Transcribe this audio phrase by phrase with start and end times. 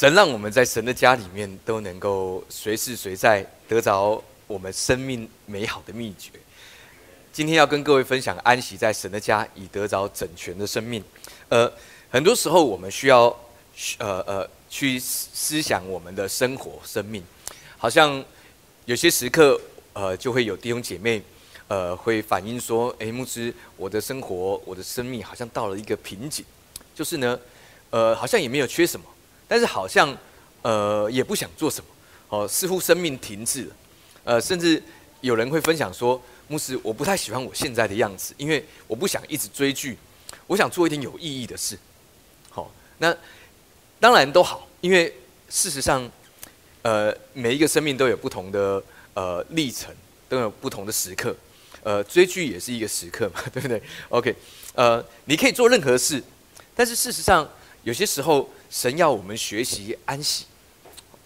[0.00, 6.30] 神让我们在神的家里面都能够随时随在得着我们生命美好的秘诀。
[7.30, 11.04] 今天要跟各位分享安息在神的家，以得着整全的生命。
[11.50, 11.70] 呃，
[12.08, 13.24] 很多时候我们需要，
[13.98, 17.22] 呃呃，去思想我们的生活、生命。
[17.76, 18.24] 好像
[18.86, 19.60] 有些时刻，
[19.92, 21.22] 呃，就会有弟兄姐妹，
[21.68, 26.42] 呃，会反映说：“哎，牧师，我的生活、我的生命好像到了一个瓶颈，
[26.94, 27.38] 就是呢，
[27.90, 29.04] 呃，好像也没有缺什么，
[29.50, 30.16] 但是好像，
[30.62, 31.90] 呃，也不想做什么，
[32.28, 33.76] 哦，似乎生命停滞了。
[34.22, 34.80] 呃，甚至
[35.22, 39.96] 有人会分享说。”牧师，我不太喜欢我现在的样子，因为我不想一直追剧，
[40.48, 41.78] 我想做一点有意义的事。
[42.48, 42.68] 好，
[42.98, 43.16] 那
[44.00, 45.14] 当然都好，因为
[45.48, 46.10] 事实上，
[46.82, 48.82] 呃，每一个生命都有不同的
[49.14, 49.94] 呃历程，
[50.28, 51.36] 都有不同的时刻。
[51.84, 54.34] 呃，追剧也是一个时刻嘛， 对不对？OK，
[54.74, 56.20] 呃，你可以做任何事，
[56.74, 57.48] 但是事实上，
[57.84, 60.46] 有些时候神要我们学习安息。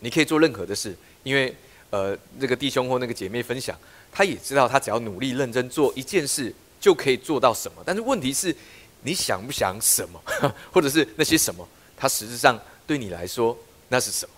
[0.00, 1.54] 你可以做任何的事，因为
[1.90, 3.78] 呃，那个弟兄或那个姐妹分享。
[4.10, 7.82] 他也知道，他只要努力认真做一件事，就可以做到什么。
[7.84, 8.54] 但是问题是，
[9.02, 10.22] 你想不想什么，
[10.72, 13.56] 或者是那些什么，它实质上对你来说
[13.88, 14.34] 那是什么？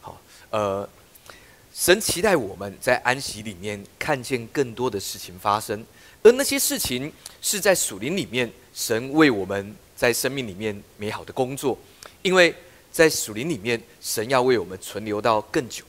[0.00, 0.88] 好，呃，
[1.72, 5.84] 神期待我们在安息里面看见更多的事情发生，
[6.22, 11.78] 而那些事情是在属灵里面，神为我们在生命里面美好的工作，
[12.22, 12.54] 因为
[12.92, 15.84] 在属灵里面，神要为我们存留到更久。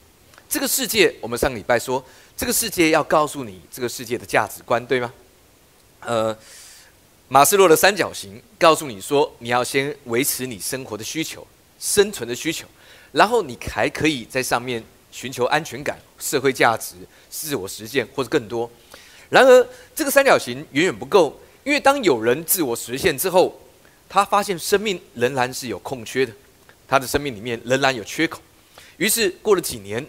[0.49, 2.03] 这个世界，我们上个礼拜说。
[2.33, 5.13] 这个世界要告诉你这个世界的价值观，对吗？
[5.99, 6.35] 呃，
[7.27, 11.45] 马斯洛的三角形告诉你说，你要先维持你生活的需求、
[11.77, 12.65] 生存的需求，
[13.11, 16.95] 然后你还可以在上面寻求安全感、社会价值、
[17.29, 18.67] 自我实现或者更多。
[19.29, 23.61] 然而，这个三角形远远不够，因为当有人自我实现之后，
[24.13, 26.33] 他发现生命仍然是有空缺的，
[26.85, 28.41] 他的生命里面仍然有缺口。
[28.97, 30.05] 于是过了几年。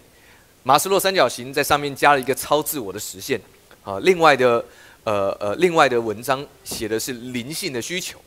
[0.65, 3.37] 马斯洛三角形在上面加了一个超自我的实现，
[3.83, 4.65] 啊，另外的，
[5.03, 8.17] 呃呃，另外的文章写的是灵性的需求，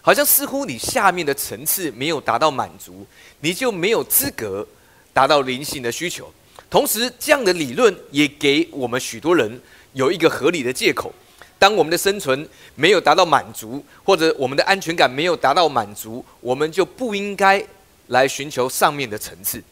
[0.00, 3.04] 好像似乎你下面的层次没有达到满足，
[3.40, 4.64] 你就没有资格
[5.12, 6.32] 达到灵性的需求。
[6.70, 9.60] 同时，这样的理论也给我们许多人
[9.94, 11.12] 有一个合理的借口：
[11.58, 17.64] 当我们的生存没有达到满足，或者我们的安全感没有达到满足，我们就不应该
[18.08, 19.62] 来寻求上面的层次。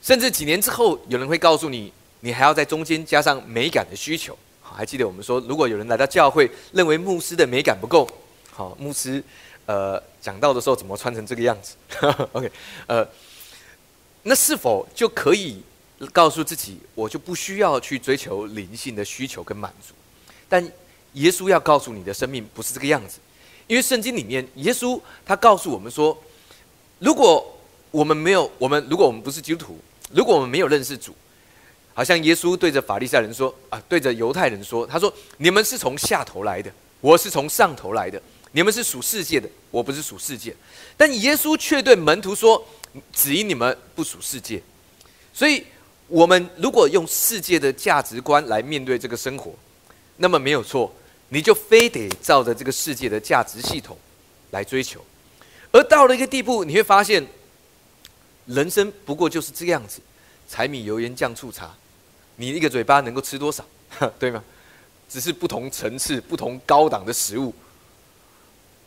[0.00, 4.36] 甚至几年之后，有人会告诉你，你还要在中间加上美感的需求。
[4.62, 8.08] 还记得我们说，如果有人来到教会，认为牧师的美感不够，
[8.50, 9.22] 好，牧师，
[9.66, 11.74] 呃，讲到的时候怎么穿成这个样子？
[12.32, 12.50] OK，
[12.86, 13.06] 呃，
[14.22, 15.62] 那是否就可以
[16.12, 19.94] 告诉自己，我就不需要去追求灵性的需求跟满足？
[20.48, 20.64] 但
[21.14, 23.18] 耶稣要告诉你的生命不是这个样子，
[23.66, 26.16] 因为圣经里面，耶稣他告诉我们说，
[26.98, 27.58] 如果
[27.90, 29.78] 我们没有我们，如果我们不是基督徒。
[30.10, 31.14] 如果我们没有认识主，
[31.92, 36.72] 好像耶稣对着法利赛人说：“啊，对着犹太人说，他说：你们是从下头来的，
[37.02, 38.18] 我是从上头来的。
[38.52, 40.56] 你们是属世界的，我不是属世界。
[40.96, 42.66] 但耶稣却对门徒说：
[43.12, 44.62] 只因你们不属世界，
[45.34, 45.62] 所以
[46.06, 49.54] 我们如果用世界的价值观来面对这个生活，
[50.18, 50.94] 那么没有错，
[51.30, 53.98] 你就非得照着这个世界的价值系统
[54.52, 55.04] 来追求。
[55.72, 57.26] 而到了一个地步，你会发现。”
[58.48, 60.00] 人生不过就是这个样子，
[60.48, 61.70] 柴米油盐酱醋茶，
[62.36, 63.62] 你一个嘴巴能够吃多少，
[64.18, 64.42] 对吗？
[65.06, 67.54] 只是不同层次、不同高档的食物，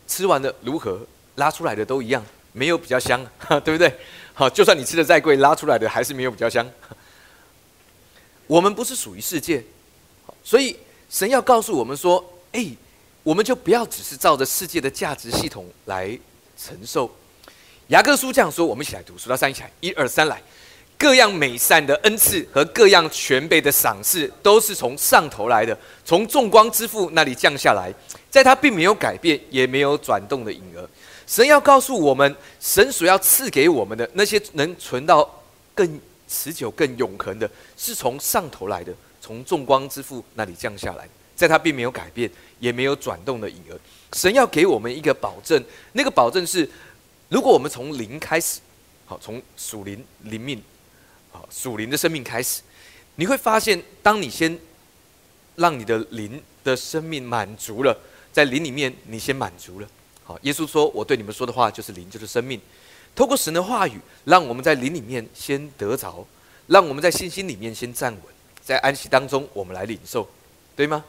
[0.08, 1.06] 吃完了如何，
[1.36, 3.24] 拉出来的都一样，没有比较香，
[3.64, 3.96] 对不对？
[4.34, 6.68] 好，就算你吃的再贵，拉出来的还是没有比较香。
[8.48, 9.62] 我们不是属于世界，
[10.42, 10.76] 所以
[11.12, 12.66] 神要告诉我们说：，哎，
[13.22, 16.18] 我们就不要只是照着世界的价值系统来
[16.56, 17.14] 承受。
[17.88, 20.42] 雅各书这样说，我们一起来读，数到三一起来，一二三来。
[20.96, 27.92] 各样美善的恩赐和各样全备的赏赐，都是从上头来的，从众光之父那里降下来，
[28.30, 30.88] 在他并没有改变，也没有转动的影儿。
[31.26, 35.28] 神要告诉我们，神所要赐给我们的那些能存到
[35.74, 42.28] 更持久、更永恒的，是从上头来的，从众光之父那里降下来，在他并没有改变，
[42.58, 43.78] 也没有转动的影儿。
[44.12, 46.68] 神要给我们一个保证，那个保证是。
[47.28, 48.60] 如果我们从零开始，
[49.06, 50.62] 好，从属灵灵命，
[51.30, 52.60] 好，属灵的生命开始，
[53.14, 54.58] 你会发现，当你先
[55.56, 57.98] 让你的灵的生命满足了，
[58.30, 59.88] 在灵里面你先满足了，
[60.24, 62.60] 好，耶稣说：“我对你们说的话就是灵，就是生命。”
[63.16, 66.26] 透过神的话语，让我们在灵里面先得着，
[66.66, 68.22] 让我们在信心里面先站稳，
[68.64, 70.28] 在安息当中我们来领受，
[70.76, 71.04] 对吗？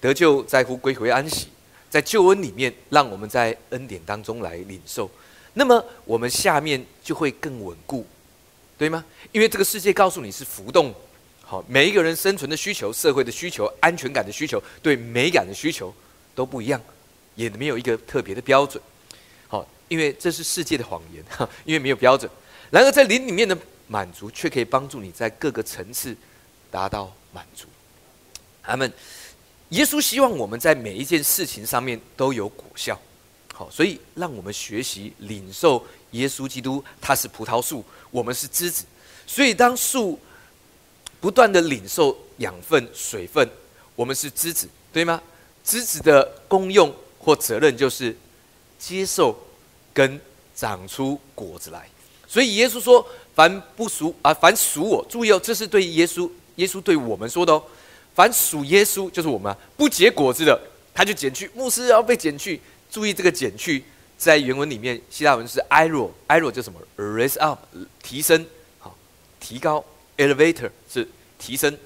[0.00, 1.48] 得救在乎归回安息，
[1.90, 5.10] 在救恩里面，让我们在恩典当中来领受。
[5.54, 8.06] 那么我们下面就会更稳固，
[8.76, 9.04] 对吗？
[9.32, 10.94] 因为这个世界告诉你是浮动，
[11.42, 15.92] 好，每一个人生存的需求、社会的需求、安全感的需求、对美感的需求
[16.34, 16.80] 都不一样，
[17.34, 18.80] 也没有一个特别的标准，
[19.48, 22.30] 好，因为这是世界的谎言，哈因为没有标准。
[22.70, 23.58] 然而在灵里面的
[23.88, 26.14] 满足，却可以帮助你在各个层次
[26.70, 27.66] 达到满足。
[28.62, 28.92] 他们，
[29.70, 32.98] 耶稣希望我们在每一件事情上面都有果效。
[33.54, 38.84] 好，所以让我们学习领受耶稣基督，他是葡萄树，我们是枝子。
[39.26, 40.18] 所以当树
[41.20, 43.48] 不断的领受养分、水分，
[43.96, 45.20] 我们是枝子，对吗？
[45.64, 48.16] 枝子的功用或责任就是
[48.78, 49.36] 接受
[49.92, 50.20] 跟
[50.54, 51.88] 长出果子来。
[52.26, 57.62] 所以耶稣说：“凡不属啊，凡属我，注意哦，这是对耶稣，耶稣对我们说的哦。
[58.14, 60.60] 凡属耶稣，就是我们不结果子的，
[60.94, 61.50] 他就剪去。
[61.54, 62.60] 牧师要被剪去。”
[62.90, 63.84] 注意这个减去，
[64.16, 67.58] 在原文里面，希腊文是 iro，iro 就什么 raise up，
[68.02, 68.46] 提升，
[68.78, 68.96] 好，
[69.38, 69.84] 提高
[70.16, 71.06] ，elevator 是
[71.38, 71.76] 提升。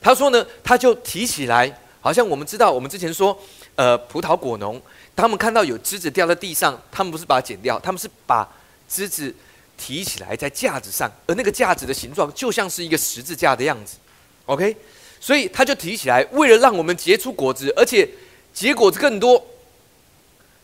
[0.00, 3.36] 他说呢，他就提起来，好像我们知道，我们之前说，
[3.74, 4.80] 呃，葡萄果农，
[5.16, 8.48] 他们看到有枝子掉在地上，他们不是把它剪掉，他们是把
[8.88, 9.34] 枝子
[9.78, 13.96] 提起来在架子上，而那个架子的形状就像是一个十字架的样子
[14.44, 14.76] ，OK，
[15.18, 18.06] 所以他就提起来，为了让我们结出果子，而且
[18.52, 19.42] 结果子更多。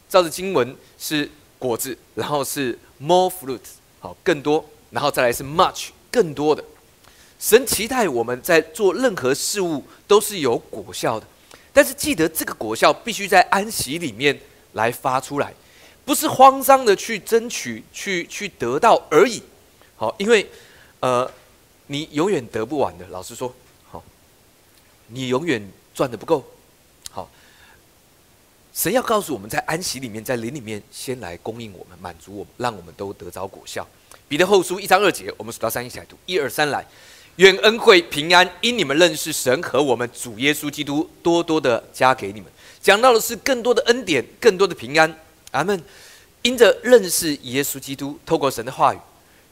[0.07, 1.29] 照着经文是
[1.59, 3.59] 果子，然后是 more fruit，
[3.99, 6.63] 好更多，然后再来是 much 更多的。
[7.41, 11.27] 神期待我们在做任何事物都是有果效的，
[11.73, 14.39] 但是记得这个果效必须在安息里面
[14.75, 15.53] 来发出来，
[16.05, 19.43] 不是慌张的去争取、去去得到而已。
[19.97, 20.47] 好，因为
[21.01, 21.31] 呃，
[21.87, 23.07] 你永远得不完的。
[23.09, 23.55] 老实说，
[23.91, 24.03] 好，
[25.09, 26.45] 你永远赚的不够。
[27.11, 27.31] 好
[28.75, 33.87] 神要告诉我们在安息里面，在灵里面先来供应我们，满足我们，让我们都得着果效。
[34.27, 36.85] 彼得后书一章二节，我们数到三一起来读：一二三来，
[37.37, 42.51] 愿恩惠平安因你们认识神和我们主耶稣基督，多多的加给你们。
[42.83, 45.17] 讲到的是更多的恩典，更多的平安。
[45.55, 45.81] 阿门。
[46.43, 48.99] 因着认识耶稣基督，透过神的话语。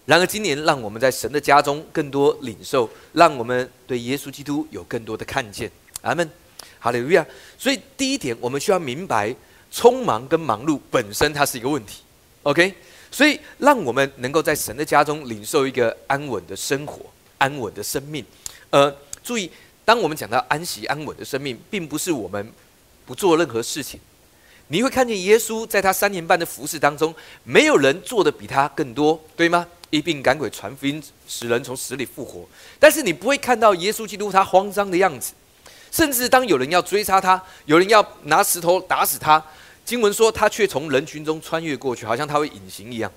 [0.04, 5.70] 然而今年，让我们在神的家中更多领受，让我们对耶稣基督有更多的看见。
[6.02, 6.28] 阿门。
[6.78, 7.25] 哈利路亚！
[7.56, 9.32] 所以第一点，我们需要明白，
[9.72, 12.02] 匆忙跟忙碌本身它是一个问题。
[12.43, 12.75] OK，
[13.08, 17.06] 所以让我们能够在神的家中领受一个安稳的生活、
[17.38, 18.25] 安稳的生命。
[18.70, 19.48] 呃，注意，
[19.84, 22.52] 当我们讲到安息、安稳的生命，并不是我们
[23.06, 24.00] 不做任何事情。
[24.72, 27.14] 你会看见耶稣在他三年半的服侍当中，
[27.44, 29.66] 没有人做的比他更多，对吗？
[29.90, 32.48] 一并赶鬼、传福音、使人从死里复活。
[32.80, 35.34] 但是你不会看到耶稣基督他慌张的样子。
[35.90, 39.44] 甚至当有人要追杀他，有人要拿石头打死他，
[39.84, 43.12] 经文说他却从人群中穿越过去，好像他会隐形一样。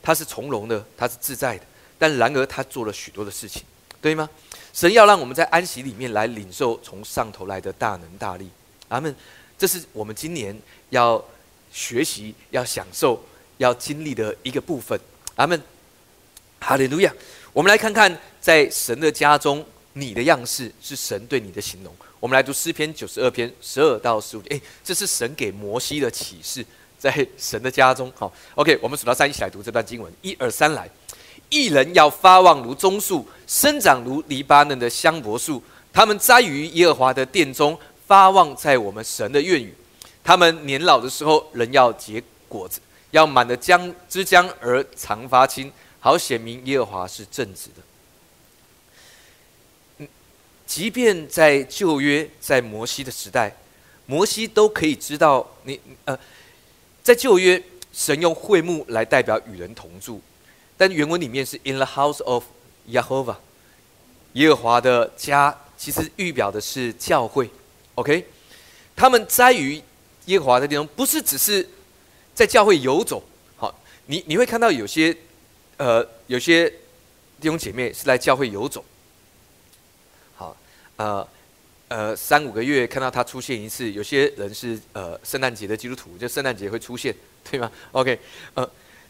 [0.00, 1.64] 他是从容的，他是自在的，
[1.98, 3.64] 但然而他做了许多的事情，
[4.00, 4.30] 对吗？
[4.72, 8.48] 神要让我们在安息里面来领受从上头来的大能大力。
[8.86, 9.12] 阿门。
[9.60, 10.58] 这是我们今年
[10.88, 11.22] 要
[11.70, 13.22] 学习、要享受、
[13.58, 14.98] 要经历的一个部分。
[15.36, 15.62] 阿门。
[16.58, 17.12] 哈利路亚。
[17.52, 19.62] 我们来看看在神的家中。
[19.94, 21.92] 你的样式是神对你的形容。
[22.20, 24.54] 我们来读诗篇九十二篇十二到十五节。
[24.54, 26.64] 哎，这是神给摩西的启示，
[26.96, 28.10] 在神的家中。
[28.16, 30.10] 好，OK，我们数到三一起来读这段经文。
[30.22, 30.88] 一二三来，
[31.48, 35.60] 一人要发旺如棕树，生长如黎巴嫩的香柏树。
[35.92, 37.76] 他们栽于耶和华的殿中，
[38.10, 39.72] 发旺在我们神的愿语。
[40.24, 42.80] 他们年老的时候，人要结果子，
[43.12, 47.70] 要满的浆之浆而常发青，好显明耶和华是正直
[49.98, 50.08] 的。
[50.66, 53.54] 即便在旧约，在摩西的时代，
[54.06, 56.18] 摩西都可以知道你呃，
[57.04, 57.62] 在旧约，
[57.92, 60.20] 神用会幕来代表与人同住，
[60.76, 62.42] 但原文里面是 In the house of
[62.88, 63.36] Yehovah，
[64.32, 67.48] 耶和华的家，其实预表的是教会。
[68.00, 68.24] OK，
[68.96, 69.78] 他们栽于
[70.24, 71.68] 耶和华的地方，不是只是
[72.34, 73.22] 在教会游走。
[73.56, 75.14] 好，你你会看到有些
[75.76, 76.66] 呃，有些
[77.38, 78.82] 弟兄姐妹是来教会游走。
[80.34, 80.56] 好
[80.96, 81.28] 呃，
[81.88, 83.92] 呃，三五个月看到他出现一次。
[83.92, 87.14] 有些人是呃，圣诞节的基督徒，就圣诞节会出现，
[87.50, 88.18] 对吗？OK，
[88.54, 88.66] 呃，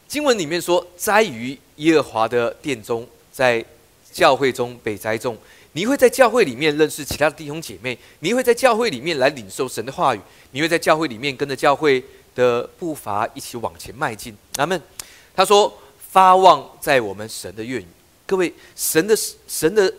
[0.09, 3.64] 经文里面说，栽于耶和华的殿中，在
[4.12, 5.38] 教会中被栽种。
[5.73, 10.21] 你会在教会里面认识其他的弟兄姐妹，你会在教会里面来领受神的话语，
[10.53, 14.37] 你会在教会里面跟着教会的步伐一起往前迈进。
[14.57, 14.81] 阿门。
[15.35, 15.73] 他说
[16.11, 17.85] ：“发旺在我们神的愿。”
[18.27, 19.17] 各位，神的
[19.49, 19.93] 神的。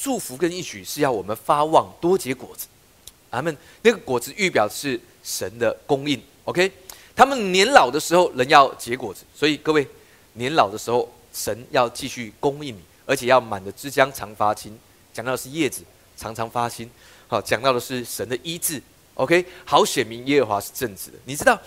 [0.00, 2.68] 祝福跟一许是要我们发旺多结果子，
[3.30, 3.56] 阿门。
[3.82, 6.70] 那个果子预表是神的供应，OK。
[7.16, 9.24] 他们年老的时候，人要结果子。
[9.34, 9.84] 所以各位，
[10.34, 14.78] 年老的时候，神要继续供应你，而且要满的枝江常发青。
[15.18, 15.82] 讲到的是叶子
[16.16, 16.88] 常常发心。
[17.26, 18.80] 好，讲到的是神的医治。
[19.14, 21.18] OK，好显明耶和华是正直的。
[21.24, 21.60] 你知道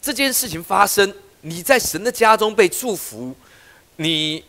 [0.00, 3.36] 这件事情发生，你在神的家中被祝福，
[3.96, 4.42] 你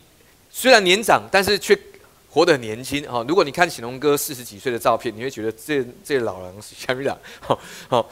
[0.50, 1.78] 虽然年长，但是却
[2.30, 3.06] 活得很年轻。
[3.06, 7.18] 哈，如果你看显龙哥四十几岁的照片，你会觉得这这老人是夏米朗。
[7.40, 8.10] 好，好，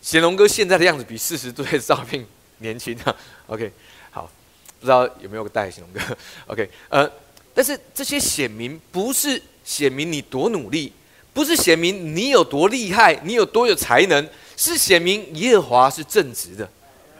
[0.00, 2.26] 显龙哥现在的样子比四十岁的照片
[2.56, 3.14] 年轻啊。
[3.48, 3.70] OK，
[4.10, 4.30] 好，
[4.80, 7.10] 不知道有没有带显龙哥？OK，呃，
[7.54, 10.92] 但是这些显明不是显明你多努力。
[11.34, 16.68] 不是显明你有多厉害，你有多有才能，是显明耶和华是正直的。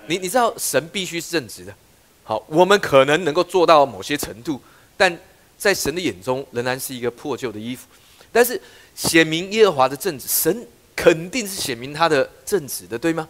[0.06, 1.74] 你你知道神必须是正直的。
[2.22, 4.60] 好，我们可能能够做到某些程度，
[4.98, 5.18] 但
[5.56, 7.86] 在神的眼中仍然是一个破旧的衣服。
[8.30, 8.60] 但是
[8.94, 13.26] 显明耶和华的正直，神肯定是显明他的正直的，对吗？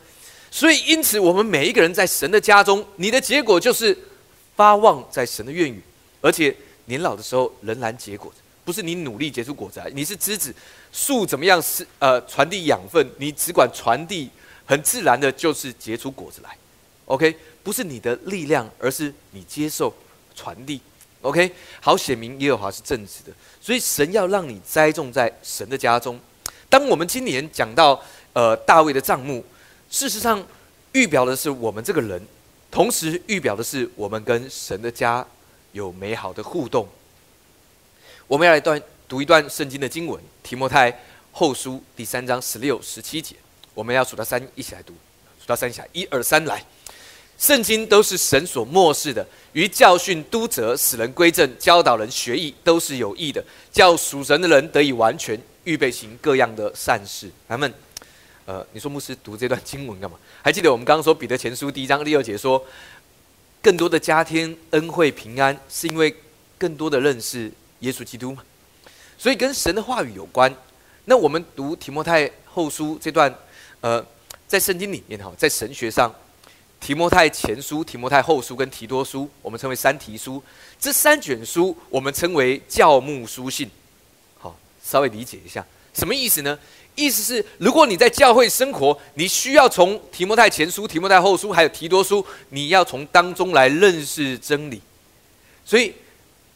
[0.51, 3.97] 所以因此，我们每一个人在神的家中，你的结果就是
[4.57, 5.81] 发旺在神的愿语，
[6.21, 6.53] 而且
[6.87, 8.41] 年老的时候仍然结果子。
[8.65, 10.55] 不是你努力结出果子来，你是枝子，
[10.93, 14.31] 树怎么样是呃传递养分，你只管传递，
[14.65, 16.57] 很自然的就是结出果子来
[17.07, 17.37] ，OK？
[17.65, 19.93] 不是你的力量，而是你接受
[20.37, 20.81] 传递
[21.23, 21.53] ，OK？
[21.81, 26.17] 好，显明耶和华是正直的，所以神要让你栽种在神的家中。
[26.69, 28.01] 当我们今年讲到
[28.33, 29.45] 呃大卫的帐幕，
[29.91, 30.41] 事实上
[30.93, 32.25] 预表的是我们这个人，
[32.71, 35.27] 同时预表的是我们跟神的家
[35.73, 36.89] 有美好的互动。
[38.27, 40.97] 我们要来段读一段圣经的经文，《提摩太
[41.33, 43.35] 后书》第三章十六、十七节。
[43.75, 44.95] 我们要数到三，一起来读。
[45.41, 46.65] 数到三下，一二三，来。
[47.39, 57.29] 圣经都是神所漠视的，于教训、督责、使人归正、教导人学艺，都是有益的，叫属神的人得以完全，预备行各样的善事。
[57.49, 57.75] 咱们，
[58.47, 60.17] 呃，你说牧师读这段经文干嘛？
[60.41, 62.65] 还记得我们刚刚说彼得前书第一章第二节说，
[63.63, 66.15] 更多的加添恩惠平安，是因为
[66.59, 67.51] 更多的认识。
[67.83, 68.45] 耶稣基督嘛，
[69.19, 70.55] 所以跟神的话语有关。
[71.07, 73.35] 那我们读提摩太后书这段，
[73.81, 74.07] 呃，
[74.47, 76.15] 在圣经里面哈，在神学上，
[76.79, 80.41] 提摩太前书、提摩太后书跟提多书，我们称为三提书。
[80.79, 83.69] 这三卷书我们称为教牧书信。
[84.39, 86.57] 好，稍微理解一下，什么意思呢？
[86.95, 94.81] 意思是，如果你在教会生活，你需要从提摩太前书、提摩太后书还有提多书，你要从当中来认识真理。
[95.65, 95.95] 所以。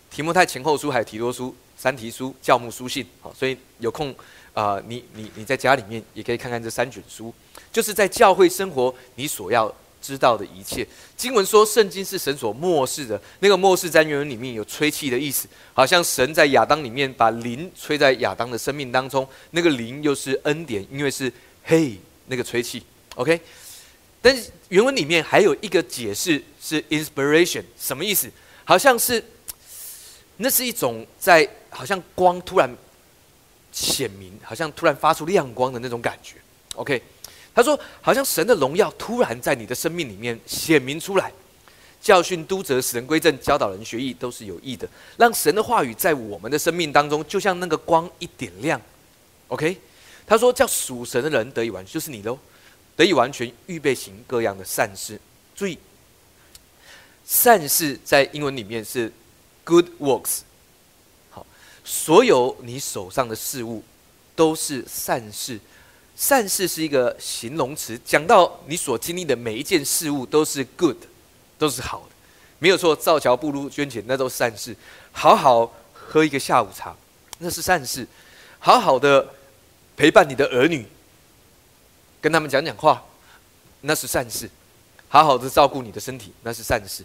[0.08, 4.14] 提摩太前后书还有提多书三提书教牧书信，好，所以有空
[4.54, 7.34] 啊，你你你在家里面也可以看看这三卷书，
[7.70, 9.70] 就是在教会生活你所要
[10.06, 10.86] 知道的一切。
[11.16, 21.32] 经文说圣经是神所漠视的，那个漠视在原文里面有吹气的意思，好像神在亚当里面把灵吹在亚当的生命当中，那个灵又是恩典，因为是
[21.64, 22.82] 嘿那个吹气
[23.16, 23.40] ，OK。
[24.22, 28.30] 但是原文里面还有一个解释是 inspiration，什么意思？
[28.64, 29.24] 好像是。
[30.38, 32.68] 那是一种在好像光突然
[33.72, 36.34] 显明，好像突然发出亮光的那种感觉。
[36.74, 37.02] OK，
[37.56, 41.32] 他说，好像神的荣耀突然在你的生命里面显明出来，
[42.00, 44.86] 教训、督责、使人归正、教导人学艺，都是有益的。
[45.16, 48.80] 让神的话语在我们的生命当中，就像那个光一点亮。
[49.48, 49.76] OK，
[50.26, 52.38] 他说，叫属神的人得以完，就是你喽，
[52.94, 55.18] 得以完全预备行各样的善事。
[55.54, 55.78] 注意，
[57.24, 59.12] 善事在英文里面是。
[59.68, 60.42] Good works，
[61.28, 61.44] 好，
[61.84, 63.82] 所有你手上的事物
[64.36, 65.58] 都是善事。
[66.16, 70.96] 善事是一个形容词，讲到你所经历的每一件事物都是 good，
[71.58, 72.14] 都是好的，
[72.58, 72.96] 没有错。
[72.96, 74.74] 造桥步路捐钱，那都是善事。
[75.12, 76.96] 好好喝一个下午茶，
[77.38, 78.06] 那是善事。
[78.58, 79.34] 好好的
[79.96, 80.86] 陪伴你的儿女，
[82.20, 83.04] 跟他们讲讲话，
[83.82, 84.50] 那是善事。
[85.08, 87.04] 好好的照顾你的身体，那是善事。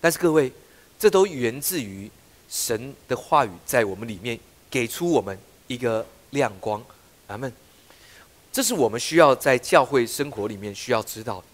[0.00, 0.52] 但是各位。
[1.00, 2.10] 这都源自于
[2.50, 4.38] 神的话语在我们里面
[4.70, 6.84] 给出我们一个亮光，
[7.28, 7.50] 阿门。
[8.52, 11.44] 这是我们需要在教会生活里面需要知道的。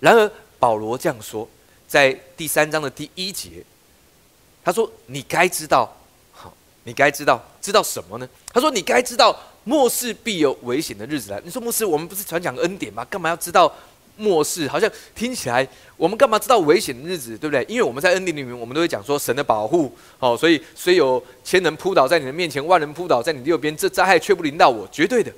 [0.00, 1.48] 然而保罗这样说，
[1.86, 3.64] 在第三章的第一节，
[4.64, 5.90] 他说：“你该知道，
[6.32, 6.52] 好，
[6.84, 13.04] 你该知道，知道什么呢？”他说：“你该知道末世必有危险的日子来。”你说末世我们不是传讲恩典吗？
[13.10, 13.72] 干嘛要知道？
[14.16, 17.64] 末世好像听起来，我们干嘛知道危险的日子，对不对？
[17.68, 25.32] 因为我们在恩典里面，我们都会讲说神的保护，好，所以虽有千人扑倒在你的面前，万人扑倒在你右边，这灾害却不临到我，绝对的，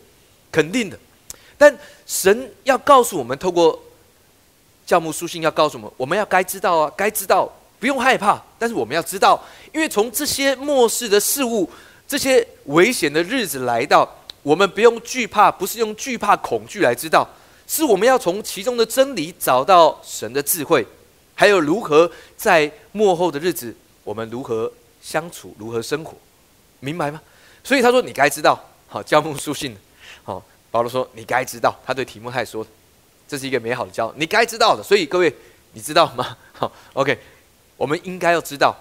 [0.51, 0.99] 肯定的。
[1.59, 1.77] 但
[2.07, 3.83] 神要告诉我们，透过
[4.85, 7.51] 教牧书信要告诉我们，我们要该知道啊，该知道，
[7.81, 8.43] 不用害怕。
[8.59, 11.69] 但是我们要知道，因为从这些末世的事物，
[12.07, 14.09] 这些危险的日子来到，
[14.43, 17.29] 我们不用惧怕，不是用惧怕、恐惧来知道。
[17.67, 20.87] 是我们要从其中的真理找到神的智慧，
[21.35, 23.75] 还有如何在幕后的日子，
[24.05, 24.73] 我们如何
[25.03, 26.15] 相处，如何生活，
[26.79, 27.21] 明白吗？
[27.65, 29.77] 所以他说你该知道，好，教牧书信，
[30.27, 30.43] 好，
[30.73, 32.67] 保罗说你该知道，他对提摩太说，
[33.29, 34.83] 这是一个美好的教，你该知道的。
[34.83, 35.33] 所以各位，
[35.73, 36.37] 你知道吗？
[36.53, 37.17] 好，OK，
[37.77, 38.77] 我们应该要知道。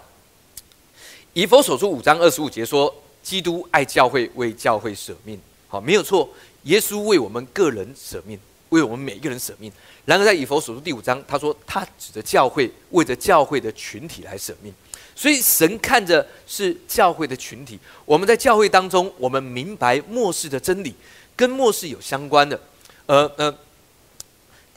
[1.33, 5.39] 以佛所书五章二十五节说，基督爱教会，为教会舍命。
[5.67, 6.27] 好，没有错，
[6.63, 9.71] 耶稣为我们个人舍命，为我们每一个人舍命。
[10.05, 14.73] 然而在以佛所书第五章，他说他指着教会，为着教会的群体来舍命。
[15.17, 17.79] 所以神看着是教会的群体。
[18.03, 20.93] 我们在教会当中，我们明白末世的真理，
[21.35, 22.59] 跟末世有相关的。
[23.05, 23.55] 呃呃，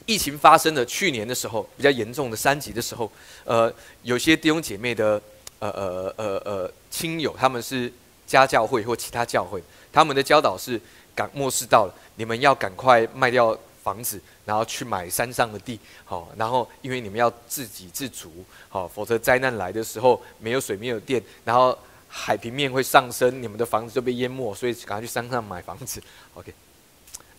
[0.05, 3.11] 疫情发生的去年的时候，比较严重的三级的时候，
[3.43, 3.73] 呃，
[4.03, 5.21] 有些弟兄姐妹的。
[5.61, 7.91] 呃呃呃呃，亲友他们是
[8.25, 9.61] 家教会或其他教会，
[9.91, 10.79] 他们的教导是
[11.13, 18.31] 赶末世到了，你们要赶快卖掉房子，然后去买山上的地，好，然后因为你们要自给自足，
[18.69, 21.77] 好，否则灾难来的时候没有水没有电，然后
[22.09, 26.01] 海平面会上升，你们的房子就被淹没，所以赶快去山上买房子。
[26.35, 26.53] OK，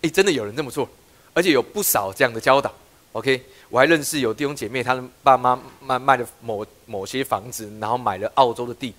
[0.01, 0.89] 哎，真的有人这么做，
[1.35, 2.73] 而且有不少这样的教导。
[3.13, 3.45] OK。
[3.71, 8.93] 我还认识有弟兄姐妹，他的爸妈卖卖了某某些房子，然后买了澳洲的地。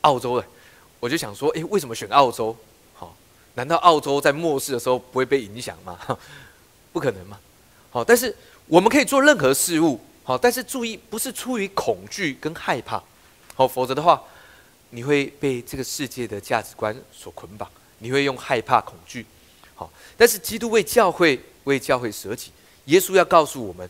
[0.00, 0.46] 澳洲的，
[0.98, 2.56] 我就想说，诶，为什么选澳洲？
[2.94, 3.14] 好，
[3.52, 5.98] 难道澳洲在末世的时候不会被影响吗？
[6.90, 7.38] 不可能嘛。
[7.90, 8.34] 好，但是
[8.66, 13.02] 我们可以做任何事物，好，但是注意，不是出于恐惧跟害怕，
[13.54, 14.22] 好，否则的话，
[14.90, 17.68] 你会被这个世界的价值观所捆绑，
[17.98, 19.24] 你会用害怕、恐惧。
[19.74, 22.50] 好，但是基督为教会，为教会舍己。
[22.86, 23.88] 耶稣要告诉我们，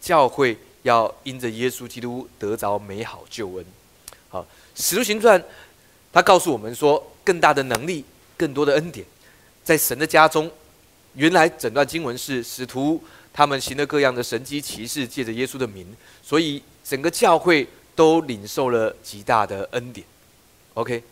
[0.00, 3.64] 教会要因着耶稣基督得着美好救恩。
[4.28, 4.42] 好，
[4.74, 5.40] 《使徒行传》
[6.12, 8.04] 他告诉我们说，更大的能力、
[8.36, 9.06] 更多的恩典，
[9.62, 10.50] 在神的家中。
[11.14, 15.86] 原来整段经文是使徒他们行了各样的神迹奇事，借着耶稣的名，
[16.22, 20.06] 所以整个教会都领受了极大的恩典。
[20.74, 21.02] OK，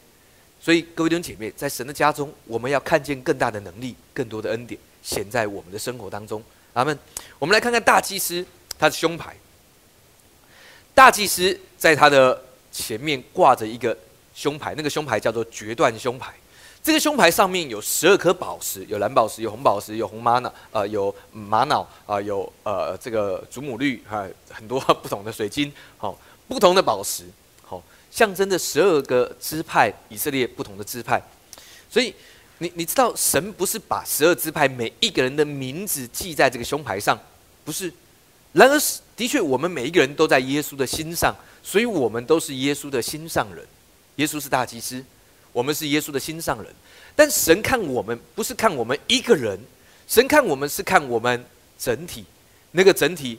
[0.60, 6.40] 所以各位弟兄姐妹，在神的家中，我们要看见更大的能力、更多的恩典显在我们的生活当中。
[6.74, 6.96] 阿门。
[7.38, 8.46] 我们来看看大祭司
[8.78, 9.34] 他的胸牌。
[10.94, 13.96] 大祭司在他的前面挂着一个
[14.34, 16.32] 胸牌，那个胸牌叫做决断胸牌。
[16.82, 27.24] 这个胸牌上面有十二颗宝石，有蓝宝石，有红宝石，有红玛瑙，呃，有玛瑙，啊，有呃这个祖母绿，哈，很多不同的水晶，好，不同的宝石，
[27.62, 31.22] 好，象征着十二个支派以色列不同的支派，
[31.90, 32.14] 所以。
[32.58, 37.18] 你你知道神不是把十二支派每一个人的名字记在这个胸牌上，
[37.64, 37.92] 不是。
[38.52, 38.80] 然而，
[39.16, 43.66] 的确，我们每一个人都在耶稣的心上，所以我们都是耶稣的心上人。
[44.16, 45.04] 耶稣是大祭司，
[45.52, 46.72] 我们是耶稣的心上人。
[47.16, 49.58] 但神看我们不是看我们一个人，
[50.06, 51.44] 神看我们是看我们
[51.76, 52.24] 整体。
[52.70, 53.36] 那个整体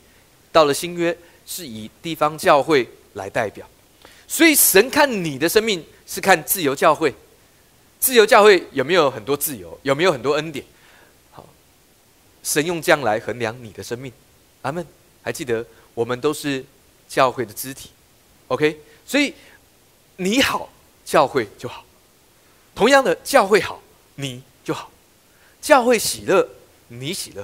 [0.52, 3.68] 到了新约是以地方教会来代表，
[4.28, 7.14] 所以神看你的生命是看自由教会。
[8.00, 9.80] 自由教会有没有很多自由？
[9.84, 10.66] 有没有很多恩典？
[11.32, 11.48] 好，
[12.44, 14.12] 神用这样来衡量你的生命。
[14.62, 14.86] 阿门。
[15.24, 16.64] 还记得我们都是
[17.10, 17.90] 教会的肢体
[18.48, 18.80] ，OK？
[19.08, 19.34] 所以
[20.18, 20.70] 你好，
[21.04, 21.84] 教会就好；
[22.76, 23.82] 同样的，教会好，
[24.14, 24.92] 你就好。
[25.60, 26.48] 教会喜乐，
[26.90, 27.44] 你喜乐；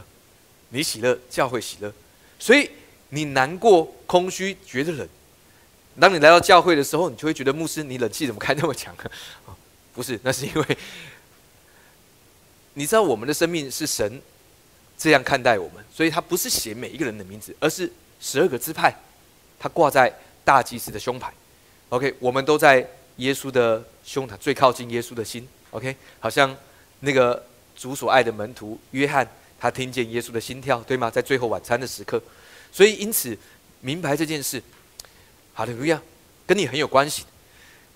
[0.70, 1.92] 你喜乐，教会喜乐。
[2.38, 2.70] 所以
[3.12, 5.08] 你难过、空虚、觉得冷，
[6.00, 8.94] 当你来到教会的时候，你就会觉得牧师，你冷气怎么开那么强
[9.46, 9.56] 啊？
[9.94, 10.78] 不是，那是因为
[12.74, 14.22] 你知道我们的生命是神
[14.98, 18.96] 这样看待我们，所以他不是写每一个人的名字，而是十二个支派，
[19.60, 20.12] 他挂在
[20.46, 21.34] 大祭司的胸牌。
[21.90, 25.46] OK，我们都在耶稣的胸膛最靠近耶稣的心。
[25.72, 26.56] OK，好像
[27.02, 27.46] 那个
[27.76, 29.28] 主所爱的门徒约翰，
[29.60, 31.12] 他听见耶稣的心跳，对吗？
[31.12, 32.22] 在最后晚餐的时刻，
[32.72, 33.38] 所以因此
[33.82, 34.62] 明白这件事，
[35.54, 36.02] 好的，路亚，
[36.46, 37.24] 跟你很有关系。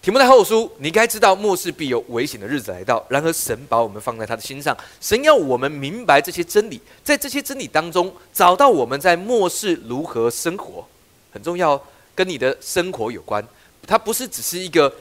[0.02, 3.04] 提摩太后书，你该知道末世必有危险的日子来到。
[3.10, 10.88] 然而，神把我们放在他的心上，神要我们明白这些真理，在这些真理当中找到我们在末世如何生活，
[11.32, 11.82] 很重要，
[12.14, 13.44] 跟你的生活有关。
[13.88, 14.94] 它不是只是一个，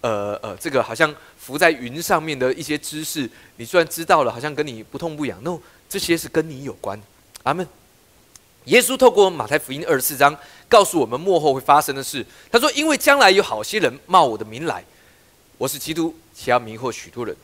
[0.00, 5.42] 呃呃，这个好像浮在云上面的一些知识，你虽然知道了，好像跟你不痛不痒。
[5.42, 7.00] no，这些是跟你有关。
[7.42, 7.66] 阿门。
[8.64, 10.36] 耶稣透过马太福音二十四章。
[10.68, 12.24] 告诉我们幕后会发生的事。
[12.50, 14.82] 他说：“因为将来有好些人冒我的名来，
[15.58, 17.36] 我是基督，且要迷惑许多人。”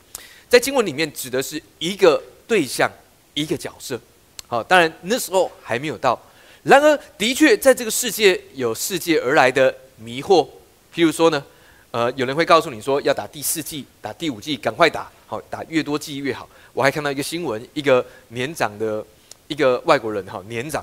[0.48, 2.90] 在经文里面指的是一个对象、
[3.34, 4.00] 一个角色。
[4.46, 6.18] 好，当然那时候还没有到。
[6.62, 10.48] 然而，的确在这个世界有世界而来的迷惑。
[10.94, 11.44] 譬如说呢，
[11.90, 16.48] 呃，有人会告诉你说要打第四剂、打第五剂，赶快打，好，打越多剂越好。
[16.72, 19.04] 我还看到一个新闻，一个年长的
[19.48, 20.82] 一个外国人，哈，年长，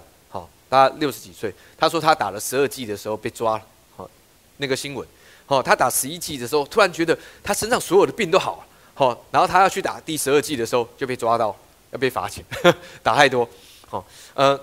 [0.69, 3.63] 他六十几岁，他说他打了十二剂的时候被抓了，
[3.95, 4.09] 好，
[4.57, 5.07] 那个新闻，
[5.45, 11.55] 好，他打十一剂的时候，突然觉得他身上所有的病都好了，好，然后他要去打第十二剂的时候就被抓到，
[11.91, 12.43] 要被罚钱，
[13.01, 13.47] 打太多，
[13.87, 14.59] 好，呃，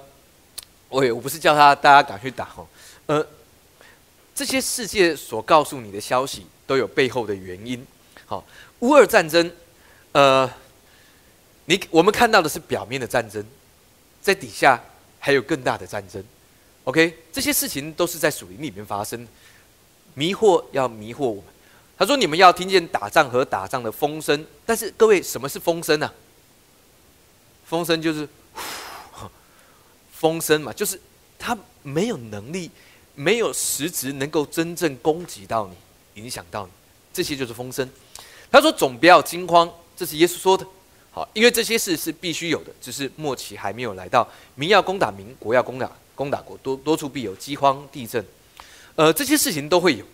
[0.88, 2.67] 我也我不是叫他大家赶去打，哈，
[3.07, 3.27] 呃，
[4.35, 7.87] 这些世界所告诉你的消息都有背后的原因，
[8.27, 8.45] 好，
[8.81, 9.51] 乌二战争，
[10.12, 10.51] 呃。
[11.67, 13.43] 你我们看到的是表面的战争，
[14.21, 14.83] 在底下
[15.25, 16.23] 还有更大的战争。
[16.83, 19.29] OK，这些事情都是在属灵里面发生，
[20.15, 21.45] 迷惑要迷惑我们。
[21.97, 26.13] 他说：“你们要听见打仗和打仗的风声，但是各位，什么是风声呢？
[27.65, 28.29] 风声就是
[30.13, 31.01] 风声嘛，就是
[31.39, 32.69] 他没有能力，
[33.15, 36.73] 没有实质能够真正攻击到你，影响到你，
[37.13, 37.89] 这些就是风声。”
[38.51, 40.67] 他说：“总不要惊慌。”这是耶稣说的。
[41.14, 44.27] 好，因为这些事是必须有的，只是末期还没有来到。
[44.55, 48.25] 民要攻打民，国要攻打攻打国，多多处必有饥荒、地震，
[48.96, 50.07] 呃，这些事情都会有。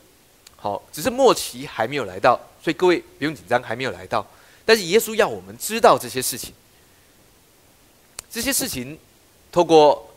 [0.57, 4.27] 好，只是末期还没有来到，所以各位不用紧张，还没有来到。
[4.65, 6.53] 但是耶稣要我们知道这些事情，
[8.29, 8.99] 这些事情
[9.53, 10.13] 透过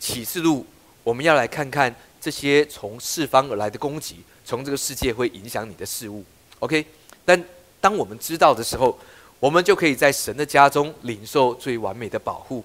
[0.00, 0.64] 启示录，
[1.04, 6.24] 我们要来看看这些从四方而来的攻击，从这个世界会影响你的事物。
[6.60, 6.86] OK，
[7.26, 7.44] 但
[7.78, 8.98] 当我们知道的时候。
[9.42, 12.64] 我们就可以在神的家中领受最完美的保护。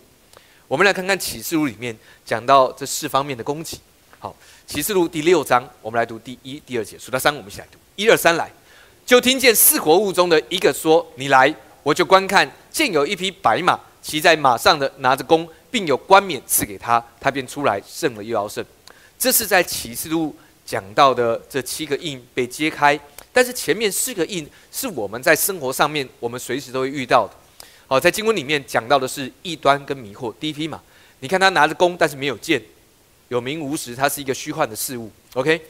[0.68, 3.80] 我们来看看启示录里面讲到这四方面的攻击。
[4.20, 4.36] 好，
[4.68, 7.80] 启示录第六章，我们来读第一、第二节，数到三，我们一起来读。
[7.96, 8.52] 一二三，来，
[9.08, 18.64] 就听见四活物中的一个说：“你来，我就观看，见有一匹白马，骑在马上的拿着弓，并有冠冕赐给他，他便出来胜了又要胜。”
[19.18, 23.00] 这是在启示录讲到的这七个印被揭开。
[23.38, 27.34] 但是前面四个印是我们在生活上面，我们随时都会遇到的。
[27.86, 30.34] 好，在经文里面讲到的是异端跟迷惑。
[30.40, 30.82] 第一批嘛，
[31.20, 32.60] 你看他拿着弓，但是没有剑，
[33.28, 35.12] 有名无实，它是一个虚幻的事物。
[35.36, 35.62] OK，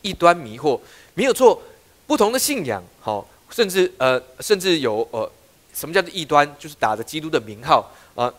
[0.00, 0.80] 异端迷惑
[1.12, 1.62] 没有错，
[2.06, 5.30] 不同的信仰，好，甚至呃，甚至有呃，
[5.74, 6.50] 什么叫做异端？
[6.58, 8.32] 就是打着基督的名号啊，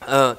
[0.00, 0.36] 呃，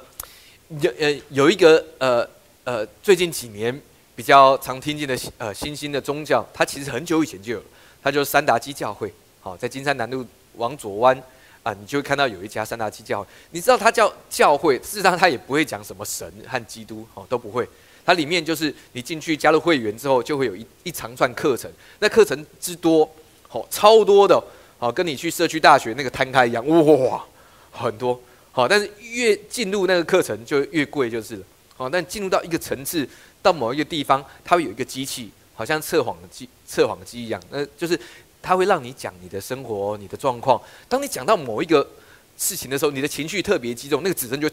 [0.80, 2.24] 有呃有一个呃
[2.62, 3.82] 呃，最近几年。
[4.18, 7.62] 比较常听见的呃新兴的宗教，它其实很久以前就有，
[8.02, 9.14] 它就是三达基教会。
[9.40, 10.26] 好，在金山南路
[10.56, 11.16] 往左弯
[11.62, 13.28] 啊，你就会看到有一家三达基教会。
[13.52, 17.64] 你知道它叫教会，事实上它也不会讲什么神和基督，哦都不会。
[18.04, 21.70] 它里面就是你进去加入会员之后，就会有一一长串课程。
[22.00, 23.08] 那课程之多，
[23.46, 24.42] 好超多的，
[24.80, 27.24] 好跟你去社区大学那个摊开一样，哇，
[27.70, 28.20] 很多。
[28.50, 31.42] 好，但是越进入那个课程就越贵就是了。
[31.78, 33.08] 好，但进入到一个层次。
[33.40, 37.40] 到某一个地方，它会有一个机器，好像测谎的机、测谎机一样。
[37.50, 37.98] 那就是
[38.42, 40.60] 它会让你讲你的生活、你的状况。
[40.88, 41.88] 当你讲到某一个
[42.36, 44.50] 事情的时候，你的情绪特别激动，那个指针就，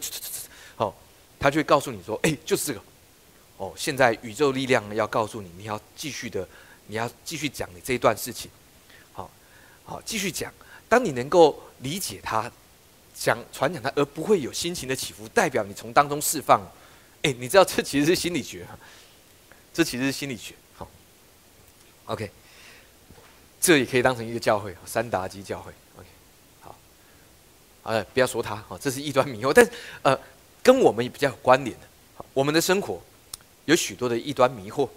[0.76, 0.94] 好，
[1.36, 2.80] 它就会告诉你说：“哎，就是这个。”
[3.58, 6.48] 哦，现在宇宙力量要告诉你，你要继续的，
[6.86, 8.48] 你要继续讲你这一段事情。
[9.12, 9.28] 好，
[9.84, 10.54] 好，继续讲。
[10.88, 12.50] 当你能够理解它，
[13.18, 16.60] 讲传讲它，而不会有心情的起伏，代表你从当中释放。
[17.26, 18.64] 哎，你知道这其实是心理学，
[19.74, 20.54] 这其实是心理学。
[20.76, 20.88] 好
[22.04, 22.30] ，OK，
[23.60, 25.72] 这也可以当成一个教会，三达基教会。
[25.96, 26.06] OK，
[26.60, 26.78] 好，
[27.82, 30.16] 哎，不要说他，好，这是异端迷惑，但是呃，
[30.62, 31.86] 跟我们也比较有关联的。
[32.32, 33.02] 我们的生活
[33.64, 34.88] 有许多的异端迷惑，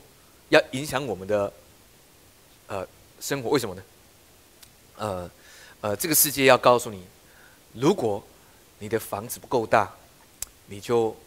[0.49, 1.51] 要影响我们的
[2.67, 2.87] 呃
[3.19, 3.81] 生活，为什么呢？
[4.97, 5.31] 呃
[5.81, 7.03] 呃，这个世界要告诉你，
[7.73, 8.23] 如果
[8.77, 9.91] 你的房子不够大，
[10.67, 11.17] 你就。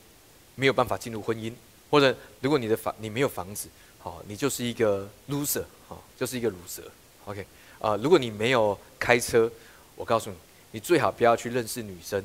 [0.54, 1.52] 没有办法进入婚姻，
[1.90, 6.84] 或者如果你的房你没有房子，好，你就是一个 loser，好，就是一个 loser。
[7.24, 7.46] OK，
[7.78, 9.50] 啊，如果你没有开车，
[9.94, 10.36] 我告诉你，
[10.72, 12.24] 你最好不要去认识女生，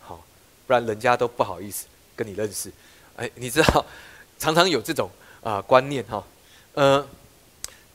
[0.00, 0.24] 好，
[0.66, 1.86] 不然人家都不好意思
[2.16, 2.72] 跟你认识。
[3.16, 3.84] 哎，你知道，
[4.38, 5.10] 常常有这种
[5.42, 6.24] 啊观念哈，
[6.74, 7.06] 呃，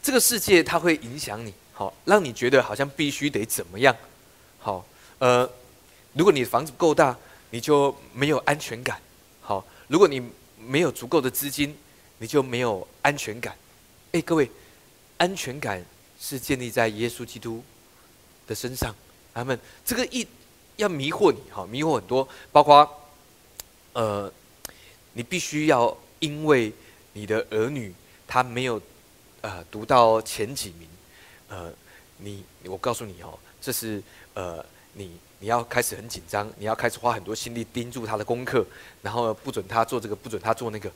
[0.01, 3.95] 这个世界它会影响你，好，让你觉得好像必须得怎么样，
[4.59, 4.85] 好，
[5.19, 5.49] 呃，
[6.13, 7.17] 如果你的房子够大，
[7.49, 9.01] 你就没有安全感，
[9.93, 10.19] 如果你
[10.57, 11.77] 没有足够的资金，
[12.17, 13.55] 你就没有安全感。
[14.11, 14.49] 哎，各位，
[15.17, 15.85] 安全感
[16.19, 17.63] 是建立在耶稣基督
[18.47, 18.91] 的身上。
[19.35, 20.27] 他们这个一
[20.77, 22.89] 要迷惑你，哈，迷惑很多，包括
[23.93, 24.33] 呃，
[25.13, 26.73] 你必须要因为
[27.13, 27.93] 你的儿女
[28.27, 28.81] 他没有
[29.41, 30.89] 呃读到前几名，
[31.49, 31.71] 呃，
[32.17, 34.01] 你我告诉你哦，这是
[34.33, 35.17] 呃你。
[35.39, 38.65] 你要开始很紧张，你要开始花很多心力盯住他的功课，
[39.01, 40.89] 然后不准他做这个，不准他做那个。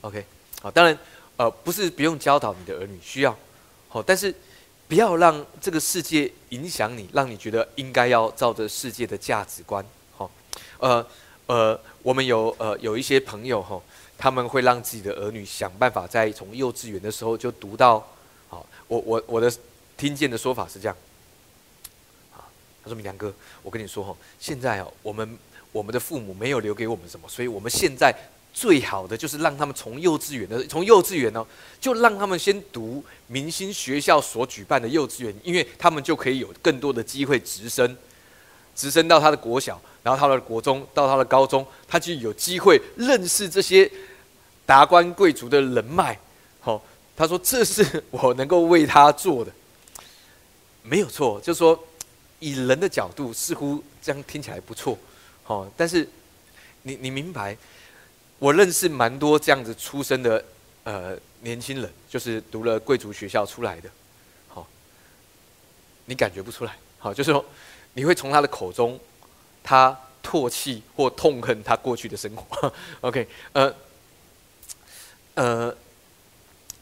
[0.00, 0.24] OK，
[0.62, 0.98] 好，当然，
[1.36, 3.36] 呃，不是不用教导你的儿女，需要，
[3.90, 4.34] 好，但是
[4.88, 9.84] 不要让这个世界影响你，让你觉得应该要照着世界的价值观。
[10.16, 10.30] 好，
[10.78, 11.06] 呃
[11.44, 13.78] 呃，我们有呃有一些朋友哈，
[14.16, 17.98] 他们会让自己的儿女想办法在从幼稚园的时候就读到，
[18.48, 19.52] 好，我我我的
[19.98, 20.96] 听见的说法是这样。
[22.90, 25.38] 说：“明良哥，我跟你说哈，现在哦，我们
[25.72, 28.12] 我们的父母没有留给我们什么，所以我们现在
[28.52, 31.46] 最好的就是让他们从幼稚园的从幼稚园呢，
[31.80, 37.96] 就让他们先读明星学校所举办的幼稚园，因为他们就可以有更多的机会直升，
[38.74, 43.88] 直升到他的国小，然后他的国中，到他的高中，他就有机会认识这些
[44.66, 46.18] 达官贵族的人脉。
[46.58, 46.82] 好，
[47.16, 49.52] 他说这是我能够为他做的，
[50.82, 51.78] 没有错，就说。”
[52.40, 54.98] 以人的角度，似乎这样听起来不错，
[55.44, 56.08] 好，但是
[56.82, 57.54] 你你明白，
[58.38, 60.42] 我认识蛮多这样子出身的
[60.84, 63.90] 呃年轻人，就是读了贵族学校出来的，
[64.48, 64.66] 好，
[66.06, 67.44] 你感觉不出来，好，就是说
[67.92, 68.98] 你会从他的口中，
[69.62, 72.72] 他唾弃或痛恨他过去的生活，
[73.02, 73.74] OK，呃
[75.34, 75.76] 呃，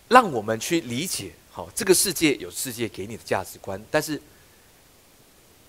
[0.06, 4.22] 让我们去理解，好，这个世界有世界给你的价值观，但是。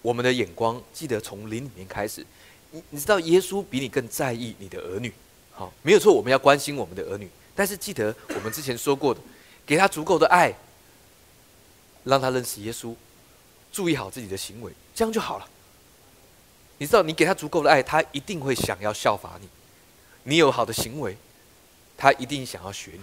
[0.02, 2.26] 我们的眼光记得从灵里面开始，
[2.72, 5.12] 你你知道耶稣比你更在意你的儿女，
[5.52, 9.20] 好，没有错，我们要关心我们的儿女，但是记得我们之前说过的，
[9.66, 10.54] 给他足够的爱，
[12.04, 12.96] 让他认识耶稣，
[13.72, 15.48] 注意好自己的行为，这样就好了。
[16.78, 19.50] 你知道，你给他足够的爱，他一定会想要效法你，
[20.24, 21.18] 你有好的行为，
[21.98, 23.02] 他一定想要学你。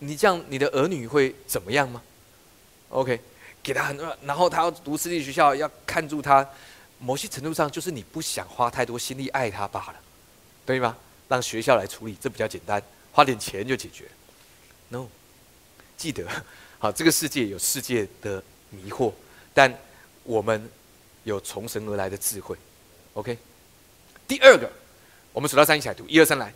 [0.00, 2.02] 你这样，你的儿女会怎么样吗
[2.90, 3.18] ？OK。
[3.66, 6.48] 给他很多，然后他要读私立学校，要看住他，
[7.00, 9.96] 某些程度上就是你不想花太多心力爱他罢了，
[10.64, 10.96] 对吗？
[11.26, 14.04] 让学校来处理，这比较简单，花点钱就解决。
[14.90, 15.08] No，
[15.96, 16.24] 记得，
[16.78, 19.12] 好，这个世界有世界的迷惑，
[19.52, 19.76] 但
[20.22, 20.70] 我们
[21.24, 22.56] 有从神而来的智慧。
[23.14, 23.36] OK，
[24.28, 24.70] 第二个，
[25.32, 26.54] 我们数到三一起来读，一二三来。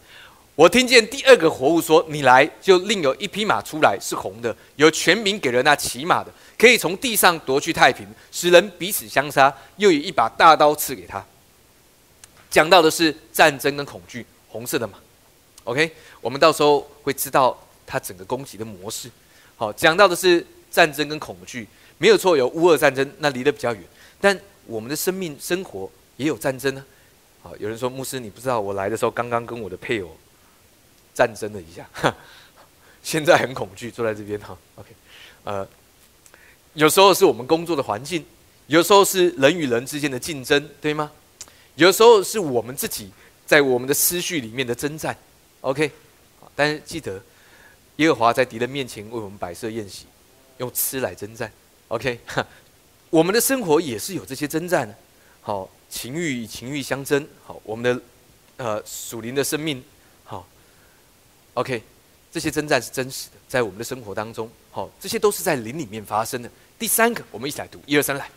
[0.60, 11.24] 我听见第二个活物说：“你来，就另有一匹马出来，是红的，有权柄给了那骑马的，可以从地上夺去太平，使人彼此相杀，又以一把大刀赐给他。”
[12.50, 14.98] 讲到的是战争跟恐惧，红色的马。
[15.64, 19.10] OK，我们到时候会知道它整个攻击的模式。
[19.56, 23.82] 好，讲到的是战争跟恐惧，没有错，有乌俄战争，那离得比较远，
[24.20, 26.84] 但我们的生命生活也有战争呢。
[27.42, 30.14] 好，有人说牧师，你不知道我来的时候刚刚跟我的配偶。
[31.14, 31.88] 战争了一下，
[33.02, 34.56] 现在很恐惧，坐在这边哈。
[34.76, 34.88] OK，
[35.44, 35.66] 呃，
[36.74, 38.24] 有时候是我们工作的环境，
[38.66, 41.10] 有时候是人与人之间的竞争，对吗？
[41.76, 43.10] 有时候是我们自己
[43.46, 45.16] 在我们的思绪里面的征战。
[45.62, 45.90] OK，
[46.54, 47.22] 但是记得，
[47.96, 50.06] 耶和华在敌人面前为我们摆设宴席，
[50.58, 51.50] 用吃来征战。
[51.88, 52.18] OK，
[53.10, 54.94] 我们的生活也是有这些征战的。
[55.42, 57.26] 好，情欲与情欲相争。
[57.44, 58.02] 好，我们的
[58.58, 59.82] 呃属灵的生命。
[61.54, 61.82] OK，
[62.32, 66.50] 这些征战是真实的，在我们的生活当中，好，这些都是在林里面发生的。
[66.78, 68.28] 第三个，我们一起来读，一二三来。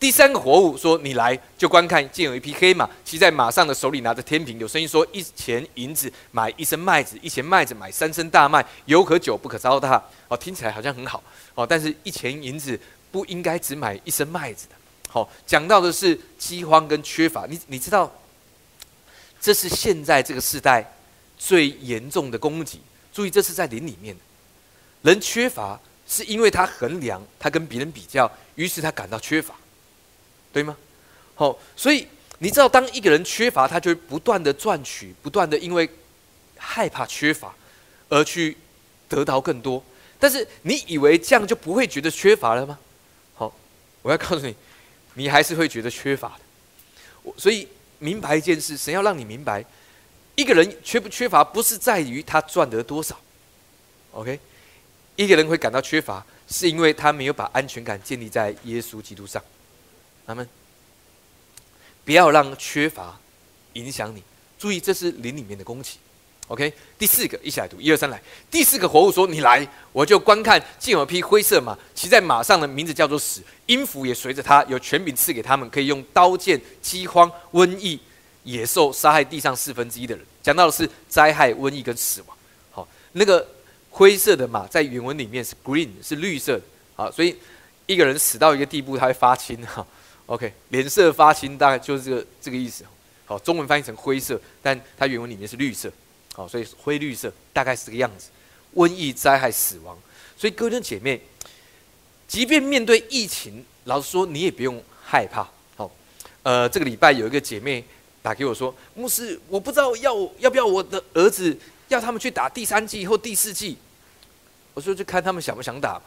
[0.00, 11.22] 第三个活物说：“你来，就观看，见有一匹黑马，骑在马上的手里拿着天平，有声音说：一钱银子买一升麦子，一钱麦子买三升大麦，油和酒不可糟蹋。”哦，听起来好像很好，
[11.54, 12.78] 哦，但是一钱银子
[13.12, 14.74] 不应该只买一升麦子的。
[15.08, 17.46] 好，讲到的是饥荒跟缺乏。
[17.46, 18.12] 你你知道，
[19.40, 20.90] 这是现在这个时代。
[21.46, 22.80] 最严重的攻击，
[23.12, 24.16] 注意，这是在林里面。
[25.02, 25.78] 人缺乏，
[26.08, 29.54] 是因为他衡量，他跟别人比较，于是他感到缺乏，
[30.54, 30.74] 对吗？
[31.34, 35.86] 好，所以你知道，当一个人缺乏，他就会不断的赚取，不断的因为
[36.56, 37.54] 害怕缺乏
[38.08, 38.56] 而去
[39.06, 39.84] 得到更多。
[40.18, 42.78] 但是你以为这样就不会觉得缺乏了吗？
[43.34, 43.54] 好，
[44.00, 44.56] 我要告诉你，
[45.12, 47.32] 你还是会觉得缺乏的。
[47.36, 49.62] 所以明白一件事，神要让你明白。
[50.34, 53.18] 一个人缺不缺乏，不是在于他赚得多少
[54.12, 54.38] ，OK？
[55.16, 59.40] 一个人会感到缺乏，是因为他没有把安全感建立在耶稣基督上。
[60.26, 60.48] 他们
[62.04, 63.16] 不要让缺乏
[63.74, 64.22] 影响你。
[64.58, 65.98] 注意，这是灵里面的攻击
[66.48, 66.72] ，OK？
[66.98, 68.20] 第四个，一起来读，一二三，来。
[68.50, 78.00] 第四个活物说：“你来，我就观看，见有匹灰色马，骑在马上的名字叫做死，音符也随着他，有权柄赐给他们，可以用刀剑、饥荒、瘟疫。”
[78.44, 82.36] 野兽杀害地上四分之一的人，讲到的是灾害、瘟疫跟死亡。
[82.70, 83.46] 好，那个
[83.90, 86.62] 灰色的马在原文里面是 green，是绿色的。
[86.94, 87.36] 好，所以
[87.86, 89.60] 一个人死到一个地步，他会发青。
[89.66, 89.86] 哈
[90.26, 92.84] ，OK，脸色发青，大概就是这个这个意思。
[93.26, 95.90] 好，中文翻译成灰色，但它原文里面是绿色。
[96.34, 98.28] 好，所以灰绿色大概是这个样子。
[98.74, 99.96] 瘟疫、灾害、死亡，
[100.36, 101.20] 所以各位的姐妹，
[102.26, 105.48] 即便面对疫情，老实说，你也不用害怕。
[105.76, 105.90] 好，
[106.42, 107.84] 呃，这个礼拜有一个姐妹
[108.24, 111.54] 打给我说：“牧师，我不知道要要不要我的儿子
[111.88, 113.76] 要他们去打第三季或第四季。”
[114.72, 116.02] 我说：“就看他们想不想打嘛。”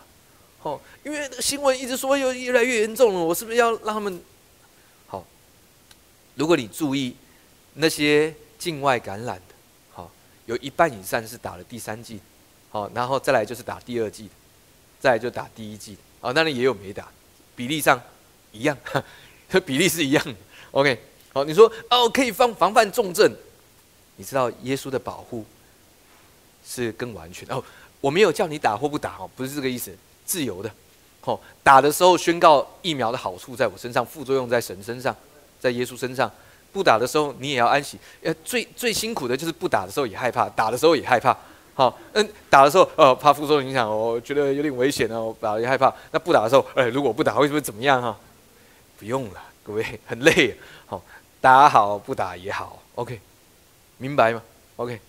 [0.63, 4.19] 哦，因为新闻一直说又越来越严重了，我是不是要让他们？
[5.05, 5.23] 好，
[6.33, 7.15] 如果你注意
[7.75, 9.53] 那些境外感染的，
[9.93, 10.11] 好，
[10.47, 12.19] 有一半以上是打了第三季，
[12.71, 14.27] 好，然后再来就是打第二季，
[14.99, 17.07] 再来就打第一季，哦，当然也有没打，
[17.55, 18.01] 比例上
[18.51, 18.75] 一样，
[19.63, 20.35] 比例是一样的。
[20.71, 20.99] OK，
[21.37, 23.31] 好，你说哦可以防防范重症，
[24.15, 25.45] 你知道耶稣的保护
[26.65, 27.63] 是更完全哦，
[28.01, 29.95] 我没有叫你打或不打哦，不是这个意思。
[30.25, 30.71] 自由的，
[31.25, 35.15] 哦，打的时候宣告疫苗的好处在我身上，副作用在神身上，
[35.59, 36.29] 在耶稣身上。
[36.73, 37.99] 不打的时候你也要安息。
[38.23, 41.37] 呃，最最辛苦的就是不打的时候也害怕，打的时候也害怕。
[41.75, 45.93] 好，嗯，打的时候呃怕副作用影响，我觉得有点危险哦，打也害怕。
[46.11, 48.17] 那不打的时候，哎，如果不打会不会怎么样哈？
[48.99, 50.57] 不用了，各位很累。
[51.41, 53.19] 打好不打也好，OK，
[53.97, 54.41] 明白吗
[54.77, 54.99] ？OK，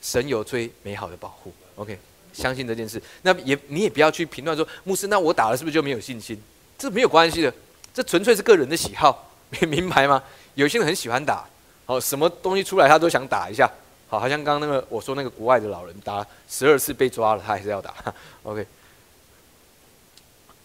[0.00, 1.98] 神有最美好的保护，OK。
[2.32, 6.38] 相信这件事，那也你也不要去评论说牧师，那我打了是不是就没有信心？
[6.76, 7.50] 这没有关系的，
[7.94, 9.32] 这纯粹是个人的喜好，
[9.66, 10.22] 明白吗？
[10.54, 11.48] 有些人很喜欢打，
[11.86, 13.66] 好，什么东西出来他都想打一下，
[14.06, 17.94] 好，好像刚刚那个我说那个国外的老人打十二次被抓了，他还是要打。
[18.44, 18.66] OK，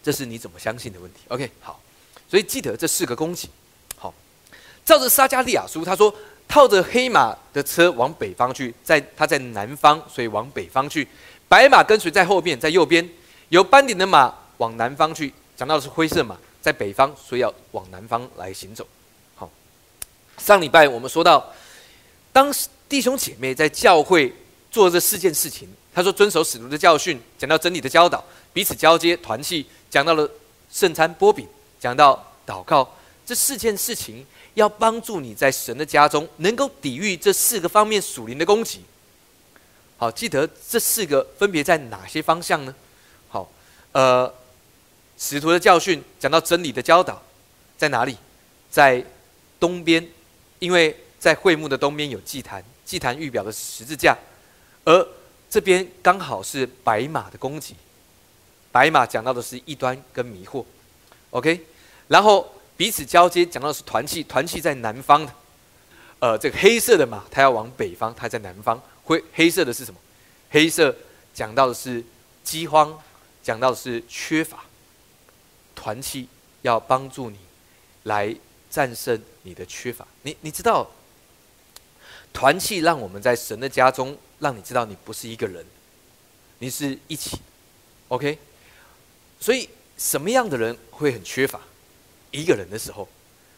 [0.04, 1.20] 这是你怎么相信的问题。
[1.30, 1.82] OK，好，
[2.30, 3.50] 所以记得这四个攻击。
[4.86, 6.14] 照着撒加利亚书，他说
[6.48, 11.08] 套着黑马的车往北方去，在他在南方，所以往北方去。
[11.48, 13.08] 白马跟随在后面，在右边
[13.50, 18.88] 有斑点的马往南方去，讲到的是灰色马在北方，所以要往南方来行走。
[19.36, 19.50] 好，
[20.38, 21.54] 上礼拜我们说到，
[22.32, 22.54] 当
[22.88, 24.34] 弟兄姐妹在教会
[24.70, 30.30] 做这四件事情，他说遵守使徒的教训，讲到真理的教导，彼此交接团契，讲到了
[30.72, 31.48] 圣餐波饼，
[31.80, 32.90] 讲到祷告，
[33.26, 38.82] 这四件事情要帮助你在神的家中能够抵御这四个方面属灵的攻击。
[39.98, 42.74] 好，记得这四个分别在哪些方向呢？
[43.30, 43.50] 好，
[43.92, 44.34] 呃，
[45.18, 47.22] 使徒的教训讲到真理的教导
[47.78, 48.18] 在哪里？
[48.72, 49.06] 在
[49.60, 50.08] 东边，
[50.60, 54.18] 因为在会幕的东边有祭坛，祭坛预表的十字架，
[54.86, 55.08] 而
[55.50, 57.76] 这边刚好是白马的攻击，
[58.72, 60.64] 白马讲到的是异端跟迷惑
[61.32, 61.64] ，OK，
[62.08, 62.50] 然后
[62.82, 65.32] 彼此交接讲到是团契，团契在南方的，
[66.18, 68.82] 呃，这个黑色的马它要往北方，它在南方。
[69.04, 70.00] 灰黑色的是什么？
[70.50, 70.96] 黑色
[71.32, 72.04] 讲到的是
[72.44, 73.00] 饥荒，
[73.44, 74.66] 讲到的是缺乏。
[75.76, 76.28] 团契
[76.64, 77.38] 要帮助你
[78.06, 78.36] 来
[78.72, 80.08] 战胜你的缺乏。
[80.24, 80.90] 你你知道，
[82.34, 85.64] 团契让我们在神的家中，让你知道你不是一个人，
[86.58, 87.38] 你是一起。
[88.08, 88.40] OK，
[89.40, 91.62] 所以什么样的人会很缺乏？
[92.32, 93.08] 一个人的时候，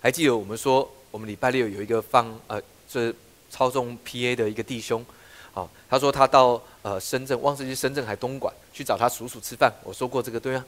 [0.01, 3.13] 还记得我们说，我们礼拜六有一个放呃，这
[3.49, 5.05] 操纵 PA 的一个弟兄。
[5.53, 9.71] 好，他说他到呃深圳，忘记去深圳还东莞去找他叔叔吃饭。
[9.83, 10.65] 我说过这个对啊。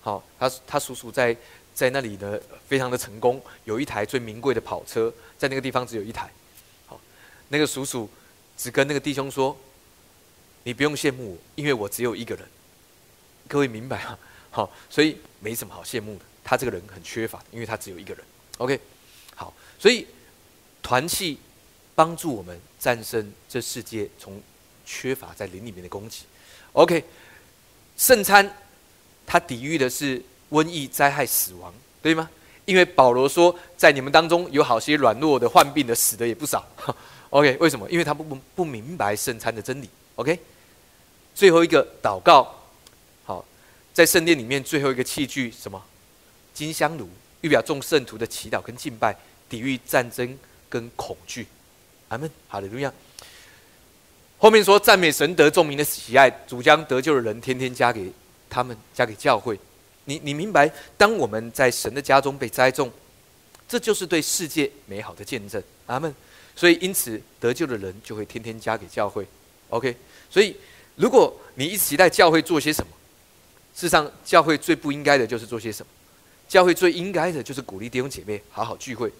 [0.00, 1.36] 好，他他叔叔在
[1.74, 6.30] 在那里呢，非常的成功，有一台最名贵的跑车，在那个地方只有一台。
[6.86, 6.98] 好，
[7.48, 8.08] 那个叔叔
[8.56, 9.54] 只跟那个弟兄说
[10.64, 12.48] ：“你不用羡慕我，因为我只有一个人。”
[13.46, 14.18] 各位明白啊？
[14.50, 16.20] 好，所以没什么好羡慕的。
[16.46, 18.24] 他这个人很缺乏，因为他只有一个人。
[18.56, 18.80] OK，
[19.34, 20.06] 好，所以
[20.80, 21.36] 团契。
[21.96, 24.38] 帮助我们战胜这世界从
[24.84, 26.24] 缺乏在灵里面的攻击。
[26.74, 27.02] OK，
[27.96, 28.54] 圣餐
[29.26, 32.28] 它抵御的是瘟疫、灾害、死亡，对吗？
[32.66, 36.68] 因为保罗说，在你们当中有好些软弱的、患病的、死的也不少。
[37.30, 37.90] OK，为什么？
[37.90, 39.88] 因为他不不不明白圣餐的真理。
[40.16, 40.38] OK，
[41.34, 42.54] 最后一个祷告，
[43.24, 43.42] 好，
[43.94, 45.82] 在圣殿里面最后一个器具什么？
[46.56, 47.06] 金香炉，
[47.42, 49.14] 预表众圣徒的祈祷跟敬拜，
[49.46, 50.36] 抵御战争
[50.70, 51.46] 跟恐惧。
[52.08, 52.90] 阿门，哈利，路亚。
[54.38, 58.10] 后面说赞美神得众民的喜爱，主将得救的人天天加给
[58.48, 59.60] 他们，加给教会。
[60.06, 62.90] 你你明白，当我们在神的家中被栽种，
[63.68, 65.62] 这就是对世界美好的见证。
[65.84, 66.14] 阿门。
[66.54, 69.26] 所以因此得救的人就会天天加给教会。
[69.68, 69.94] OK。
[70.30, 70.56] 所以
[70.94, 72.90] 如果你一直期待教会做些什么，
[73.74, 75.92] 事实上教会最不应该的就是做些什么。
[76.48, 79.12] 教会最应该的就是鼓励弟兄姐妹好好聚会。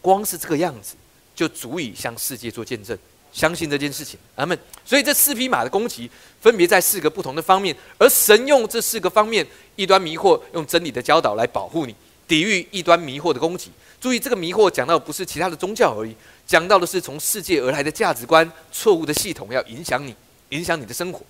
[0.00, 0.94] 光是这个样子。
[1.36, 2.96] 就足以向世界做见证，
[3.30, 4.58] 相信这件事情，阿门。
[4.86, 6.10] 所以这四匹马的攻击
[6.40, 11.94] 分别在四个不同的方面，而神用这四个方面，异端迷惑用真理的教导来保护你，
[12.26, 13.70] 抵御异端迷惑的攻击。
[14.00, 20.16] 注意，这个迷惑讲到不是其他的宗教而已，讲到的是从世界而来的价值观、错误的系统要影响你，
[20.48, 21.20] 影响你的生活。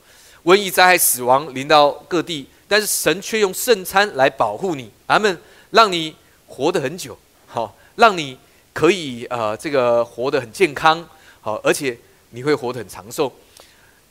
[0.47, 5.37] 瘟疫、灾害、死亡临到各地，但是神却用圣餐来保护你，阿门，
[5.71, 6.15] 让你
[6.47, 7.19] 活得很久，
[7.49, 8.39] 好，让你
[8.73, 11.05] 可以呃这个活得很健康，
[11.41, 11.99] 好，而且
[12.31, 13.33] 你会活得很长寿。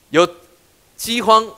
[0.09, 0.27] 有
[0.97, 1.49] 饥荒、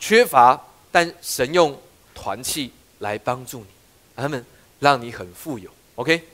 [0.00, 0.58] 缺乏，
[0.90, 1.78] 但神用
[2.14, 3.66] 团契来帮助你，
[4.14, 4.42] 阿门，
[4.80, 5.70] 让你很富有。
[5.96, 6.26] OK，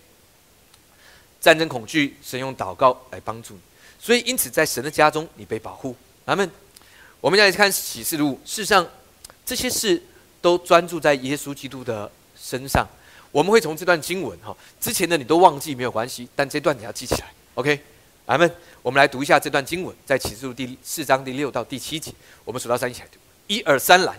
[1.41, 3.61] 战争恐惧，神用祷告来帮助你，
[3.99, 5.97] 所以因此在神的家中，你被保护，
[6.27, 6.49] 阿门。
[7.21, 8.87] 我们再来看启示录，事实上
[9.45, 10.01] 这些事
[10.41, 12.11] 都专注在耶稣基督的
[12.41, 12.87] 身上。
[13.33, 17.33] 我们会从这段经文哈，之前的你都忘记没有关系，但这段你要记起来。
[17.55, 17.81] OK，
[18.27, 18.51] 阿门。
[18.83, 22.13] 我们来读一下这段经文，在启示录第四章第六到第七节，
[22.45, 24.17] 我们数到三一起来读，一二三来。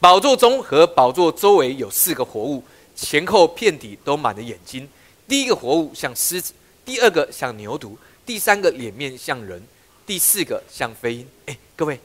[0.00, 2.62] 宝座中和宝座周围有四个活物，
[2.96, 4.86] 前后遍底都满了眼睛。
[5.28, 6.52] 第一个活物像狮子，
[6.84, 9.62] 第二个像牛犊，第三个脸面像人，
[10.04, 11.28] 第四个像飞鹰。
[11.46, 11.98] 哎，各位。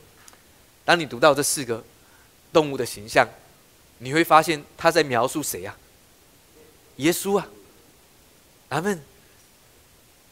[0.89, 1.83] 当你读到这四个
[2.51, 3.29] 动物的形象，
[3.99, 5.77] 你会发现他在描述谁呀？
[6.95, 7.47] 耶稣啊，
[8.69, 8.99] 阿门。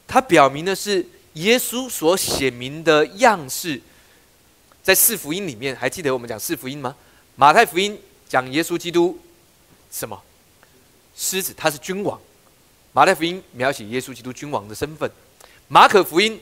[0.07, 3.79] 他表明的是耶稣所显明的样式，
[4.81, 6.95] 在四福音里面，还记得我们讲四福音吗？
[7.35, 7.95] 马太福音
[8.27, 9.15] 讲耶稣基督
[9.91, 10.19] 什么？
[11.15, 12.19] 狮子，他是君王。
[12.93, 15.07] 马太福音描写耶稣基督君王的身份。
[15.67, 16.41] 马可福音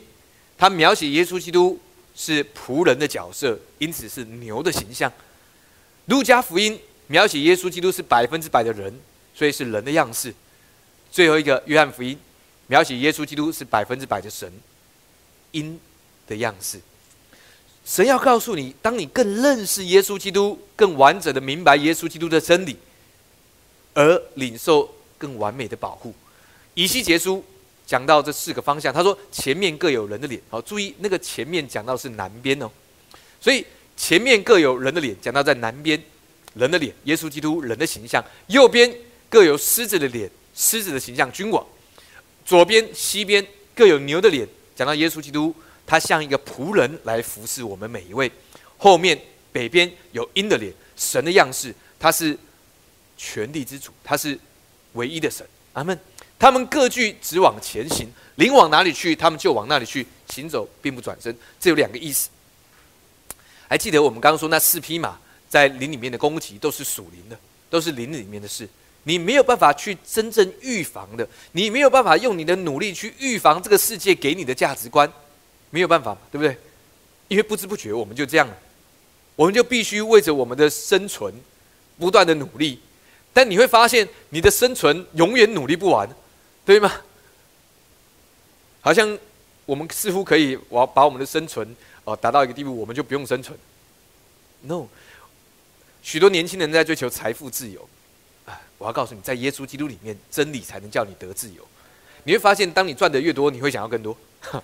[0.57, 1.77] 他描写耶稣基督。
[2.15, 5.11] 是仆人的角色，因此是牛的形象。
[6.05, 8.97] 路加福音描写耶稣基督是百分之百的人，
[9.33, 10.33] 所以是人的样式。
[11.11, 12.17] 最后一个约翰福音
[12.67, 14.51] 描写耶稣基督是百分之百的神，
[15.51, 15.79] 鹰
[16.27, 16.79] 的样式。
[17.83, 22.77] 神要告诉你，当你更认识耶稣基督，更完整的明白耶稣基督的真理，
[23.93, 26.13] 而领受更完美的保护。
[26.73, 27.43] 以西结书。
[27.85, 32.69] 讲到这四个方向，他说前面各有人的脸，好注意那个前面讲到是南边哦，
[33.39, 33.65] 所以
[33.95, 36.01] 前面各有人的脸，讲到在南边
[36.55, 38.91] 人的脸，耶稣基督人的形象；右边
[39.29, 41.63] 各有狮子的脸，狮子的形象，君王；
[42.43, 45.53] 左边西边各有牛的脸，讲到耶稣基督，
[45.85, 48.27] 他像一个仆人来服侍我们每一位；
[48.77, 49.19] 后面
[49.51, 52.35] 北边有鹰的脸，神的样式，他是
[53.15, 54.37] 全地之主，他是
[54.93, 55.97] 唯一的神，阿门。
[56.37, 61.35] 他们各具直往前行，灵往哪里去，他们就往那里去行走，并不转身。
[61.59, 62.29] 这有两个意思。
[63.67, 65.17] 还记得我们刚刚说那四匹马
[65.49, 68.67] 在林里面的攻击，都是属灵的，都是林里面的事。
[69.03, 75.11] 你没有办法去真正预防的，你没有办法用你的努力去预防这个世界给你的价值观，
[75.69, 76.57] 没有办法嘛，对不对？
[77.27, 78.57] 因为不知不觉我们就这样了，
[79.35, 81.33] 我们就必须为着我们的生存
[81.97, 82.79] 不断的努力。
[83.33, 86.07] 但你会发现，你的生存永远努力不完。
[86.65, 86.91] 对吗？
[88.81, 89.17] 好像
[89.65, 93.57] 我们似乎可以，我把我们的生存哦达到一个地步，我们就不用生存。
[94.61, 94.87] No，
[96.03, 97.87] 许多年轻人在追求财富自由
[98.45, 98.61] 啊！
[98.77, 101.67] 我要告诉你，在耶稣基督里面，真理才能叫你得自由。
[102.23, 104.15] 你会发现，当你赚的越多，你会想要更多。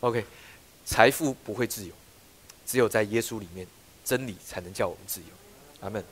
[0.00, 0.24] OK，
[0.84, 1.92] 财富不会自由，
[2.66, 3.66] 只有在耶稣里面，
[4.04, 5.26] 真理才能叫我们自由。
[5.80, 6.04] 阿门。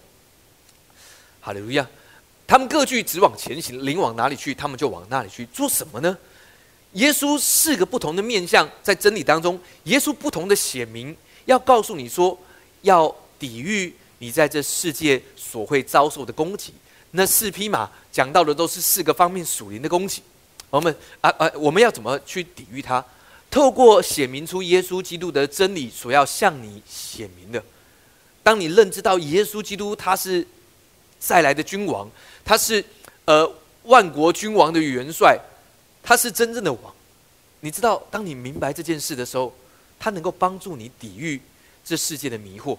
[1.40, 1.88] 哈利路亚。
[2.46, 6.16] 他们各具直往前行，灵往哪里去，他们就往那里去做什么呢？
[6.92, 11.16] 耶稣四个不同的面相，在真理当中，耶稣不同的显明，
[11.46, 12.38] 要告诉你说，
[12.82, 16.72] 要抵御你在这世界所会遭受的攻击。
[17.10, 20.22] 那四匹马讲到的都是四个方面属灵的攻击。
[20.70, 23.04] 我们啊啊，我们要怎么去抵御它？
[23.50, 27.60] 透过写明出耶稣基督的真理所要向你显明的。
[28.42, 30.46] 当你认知到耶稣基督他是
[31.18, 32.08] 再来的君王。
[32.44, 32.84] 他是，
[33.24, 33.50] 呃，
[33.84, 35.38] 万国君王的元帅，
[36.02, 36.94] 他是真正的王。
[37.60, 39.54] 你知道，当你明白这件事的时候，
[39.98, 41.40] 他能够帮助你抵御
[41.82, 42.76] 这世界的迷惑，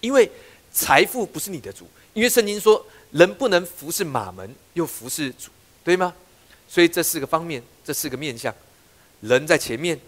[0.00, 0.28] 因为
[0.72, 1.86] 财富不是你的主。
[2.12, 5.50] 因为圣经说，人不能服侍马门又服侍主，
[5.84, 6.12] 对吗？
[6.68, 8.52] 所以这四个方面，这四个面相，
[9.20, 10.00] 人在前面，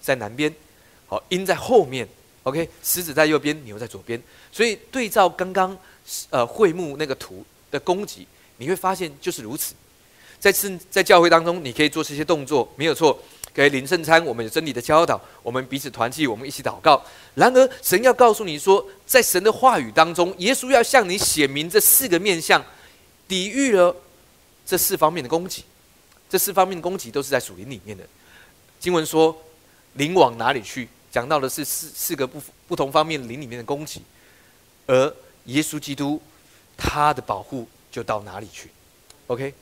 [0.00, 0.54] 在南边，
[1.06, 2.06] 好，鹰在后面
[2.42, 4.22] ，OK，狮子在右边，牛在左边。
[4.52, 5.74] 所以对照刚刚
[6.28, 7.42] 呃会幕那个图。
[7.70, 8.26] 的攻击，
[8.58, 9.74] 你会发现就是如此。
[10.38, 13.18] 在圣在教会当中，你可以做这些动作，没有错。
[13.54, 17.02] 给领圣餐，我们有真理的教导，我们彼此团契，我们一起祷告。
[17.34, 22.62] 然而，神要告诉你说，在神的话语当中，耶稣要向你显明这四个面相，
[23.26, 23.96] 抵御了
[24.66, 25.64] 这四方面的攻击。
[26.28, 28.04] 这四方面的攻击都是在属灵里面的。
[28.78, 29.34] 经文说，
[29.94, 30.86] 灵往哪里去？
[31.10, 34.02] 讲到的是四四个不不同方面灵里面的攻击，
[34.86, 36.20] 而耶稣基督。
[36.76, 38.70] 他的保护就到哪里去
[39.26, 39.54] ，OK？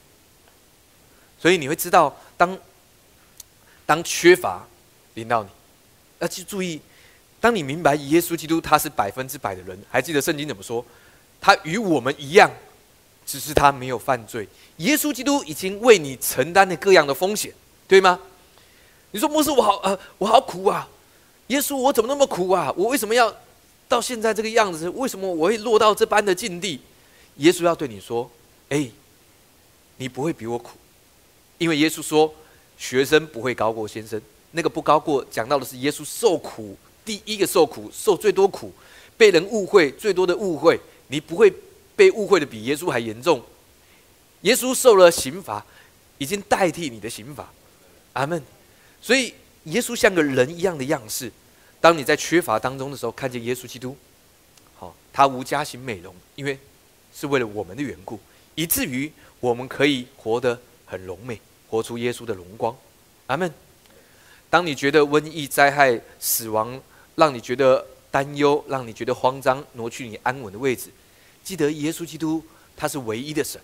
[1.38, 2.58] 所以你会知道，当
[3.86, 4.66] 当缺乏
[5.14, 5.48] 临到你，
[6.18, 6.80] 要去注意，
[7.40, 10.84] 当你明白耶稣基督他是百分之百的人，还记得圣经怎么说？
[11.40, 12.50] 他与我们一样，
[13.26, 14.48] 只是他没有犯罪。
[14.78, 17.52] 耶稣基督已经为你承担了各样的风险，
[17.86, 18.18] 对吗？
[19.10, 20.88] 你说牧师，我好呃，我好苦啊！
[21.48, 22.72] 耶稣，我怎么那么苦啊？
[22.76, 23.32] 我为什么要
[23.86, 24.88] 到现在这个样子？
[24.88, 26.80] 为什么我会落到这般的境地？
[27.36, 28.30] 耶稣要对你说
[28.70, 28.88] ：“哎，
[29.96, 30.76] 你不会比我苦，
[31.58, 32.32] 因为耶稣说，
[32.78, 34.20] 学生不会高过先生。
[34.52, 38.72] 那个不高过，讲到的是耶稣受苦，第一个受苦，受最多苦，
[39.16, 40.78] 被人误会最多的误会。
[41.08, 41.52] 你不会
[41.96, 43.42] 被误会的比耶稣还严重。
[44.42, 45.64] 耶稣受了刑罚，
[46.18, 47.52] 已经代替你的刑罚。
[48.12, 48.40] 阿门。
[49.02, 51.32] 所以耶稣像个人一样的样式。
[51.80, 53.96] 当你在缺乏当中的时候，看见耶稣基督，
[54.76, 56.56] 好，他无家型美容，因为。
[57.14, 58.18] 是为了我们的缘故，
[58.56, 59.10] 以至于
[59.40, 62.76] 我们可以活得很荣美，活出耶稣的荣光。
[63.26, 63.52] 阿门。
[64.50, 66.80] 当你觉得瘟疫、灾害、死亡
[67.16, 70.90] 让你觉得担忧，让你觉得慌张，挪去你安稳的位置，
[71.42, 72.44] 记得耶稣基督
[72.76, 73.60] 他是唯一的神，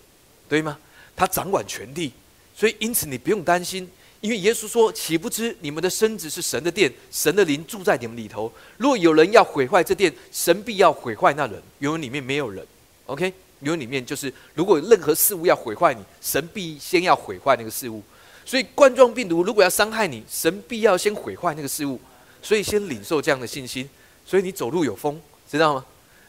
[0.49, 0.77] 对吗？
[1.15, 2.11] 他掌管全地，
[2.55, 3.89] 所以因此你不用担心，
[4.21, 8.51] 因为耶稣说：“岂不知你们的身子是神的殿，神的灵住在你们里头。
[8.77, 12.65] 若有人要毁坏这殿，神必要毁坏那人，因为里面没有人。”
[13.11, 18.01] OK，因为里面就是，如果任何事物要毁坏你，神必先要毁坏那个事物。
[18.45, 21.99] 所以冠状病毒如果要伤害你，神必要先毁坏那个事物。
[22.41, 23.87] 所以先领受这样的信心。
[24.25, 25.85] 所以你走路有风，知道吗？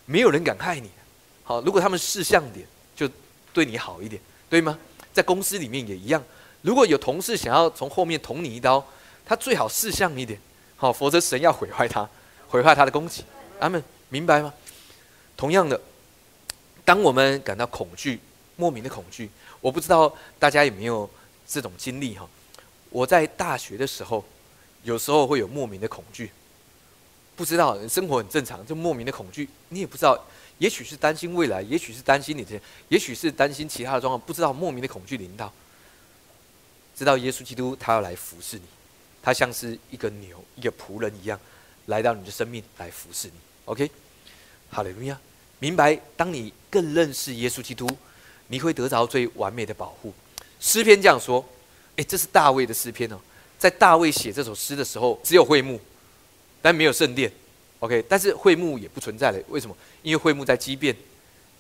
[0.07, 0.91] 没有人敢害你。
[1.45, 2.67] 好，如果他们识相点，
[2.97, 3.09] 就
[3.53, 4.21] 对你好一点，
[4.51, 4.77] 对吗？
[5.13, 6.21] 在公司里面也一样。
[6.63, 8.85] 如果有同事想要从后面捅你一刀，
[9.25, 10.37] 他最好识相一点，
[10.75, 12.09] 好，否则神要毁坏他，
[12.49, 13.23] 毁坏他的攻击。
[13.61, 14.53] 阿门，明白吗？
[15.37, 15.81] 同样的。
[16.93, 18.21] 当我们感到恐惧，
[18.55, 19.31] 莫名的恐惧，
[19.63, 21.09] 我不知道大家有没有
[21.49, 22.29] 这种经历哈？
[22.91, 24.23] 我在大学的时候，
[24.83, 26.31] 有时候会有莫名的恐惧，
[27.35, 30.23] 不知道生活很正常，就莫名的恐惧，你也不知道，
[30.59, 35.51] 也许是担心未来，也许是担心你这，也许是担心其他的状况，不知道莫名的恐惧临到，
[36.95, 38.65] 知道耶稣基督他要来服侍你，
[39.23, 41.41] 他像是一个牛，一个仆人一样，
[41.87, 43.35] 来到你的生命来服侍你。
[43.65, 43.91] OK，
[44.69, 45.19] 好了，路亚。
[45.63, 47.89] 明白，当你更认识耶稣基督，
[48.49, 50.13] 你会得着最完美的保护。
[50.59, 51.45] 诗篇这样说
[51.95, 53.17] ：“哎，这是大卫的诗篇哦。
[53.61, 55.81] 在大卫写这首诗的时候，只有会幕，
[56.61, 57.31] 但没有圣殿。
[57.79, 59.39] OK，但是会幕也不存在了。
[59.47, 59.77] 为什么？
[60.03, 60.97] 因为会幕在畸变，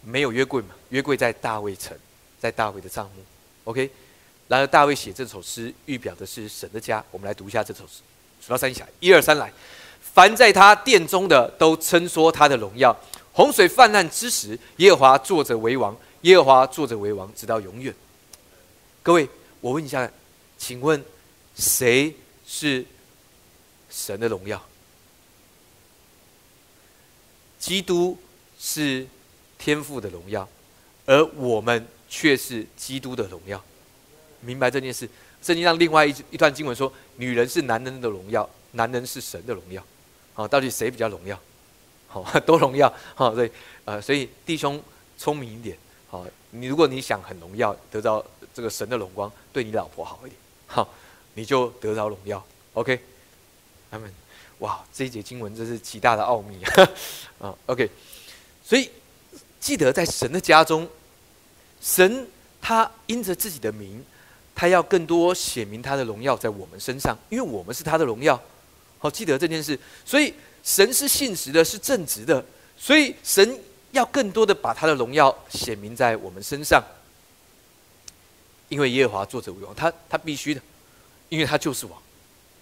[0.00, 0.70] 没有约柜嘛。
[0.88, 1.96] 约柜在大卫城，
[2.40, 3.22] 在大卫的帐幕。
[3.62, 3.88] OK，
[4.48, 7.04] 然而大卫写这首诗，预表的是神的家。
[7.12, 8.00] 我们来读一下这首诗，
[8.44, 9.52] 数到三下，一二三，来。
[10.00, 12.92] 凡在他殿中的，都称说他的荣耀。”
[13.32, 17.94] 洪水泛滥之时，耶和华坐着为王，耶和华坐着为王，直到永远。
[19.02, 19.28] 各位，
[19.60, 20.10] 我问一下，
[20.58, 21.02] 请问
[21.56, 22.14] 谁
[22.46, 22.84] 是
[23.90, 24.62] 神的荣耀？
[27.58, 28.18] 基督
[28.58, 29.06] 是
[29.56, 30.48] 天父的荣耀，
[31.06, 33.62] 而我们却是基督的荣耀。
[34.40, 35.08] 明白这件事？
[35.42, 39.82] 圣经上另外一一段经文说：“女人是男人的荣耀，男人是神的荣耀。”
[40.34, 41.40] 好，到底谁比较荣耀？
[42.12, 43.50] 好， 多荣耀，好，所以，
[43.86, 44.78] 呃，所以弟兄
[45.16, 45.74] 聪明一点，
[46.10, 50.36] 好，你如果你想很荣耀，得到这个神的荣光，对你老婆好一点，
[50.66, 50.86] 好，
[51.32, 52.44] 你就得到荣耀
[52.74, 53.00] ，OK，
[53.90, 54.12] 他们，
[54.58, 56.62] 哇，这一节经文真是极大的奥秘
[57.38, 57.88] 啊， OK，
[58.62, 58.90] 所以
[59.58, 60.86] 记得在神的家中，
[61.80, 62.28] 神
[62.60, 64.04] 他因着自己的名，
[64.54, 68.38] 他要更多显明他的荣耀在我们身上，因为我们是他的荣耀，
[68.98, 70.34] 好，记得这件事，所以。
[70.62, 72.44] 神是信实的，是正直的，
[72.76, 73.58] 所以神
[73.90, 76.82] 要更多的把他的荣耀显明在我们身上。
[78.68, 80.60] 因为耶和华作者为王，他他必须的，
[81.28, 82.00] 因为他就是王，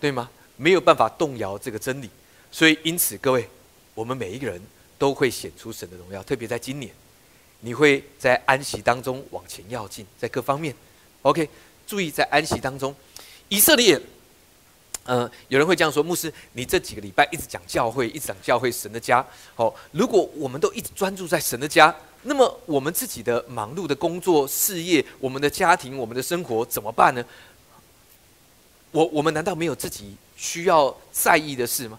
[0.01, 0.31] 对吗？
[0.57, 2.11] 没有办法动摇这个真理，
[2.51, 3.49] 所以因此各位，
[3.95, 4.61] 我们每一个人
[4.99, 6.23] 都会显出神的荣耀。
[6.23, 6.93] 特别在今年，
[7.61, 10.75] 你会在安息当中往前要进，在各方面
[11.23, 11.49] ，OK，
[11.87, 12.95] 注意在安息当中，
[13.49, 14.01] 以色列。
[15.13, 19.27] 嗯，有人会这样说：牧师，你这几个礼拜一直讲教会，一直讲教会神的家。
[19.57, 21.93] 哦，如果我们都一直专注在神的家，
[22.23, 27.25] 那么我们自己的忙碌的工作、事业、我们的家庭、我们的生活怎么办呢？
[28.93, 31.99] 我我们难道没有自己需要在意的事吗？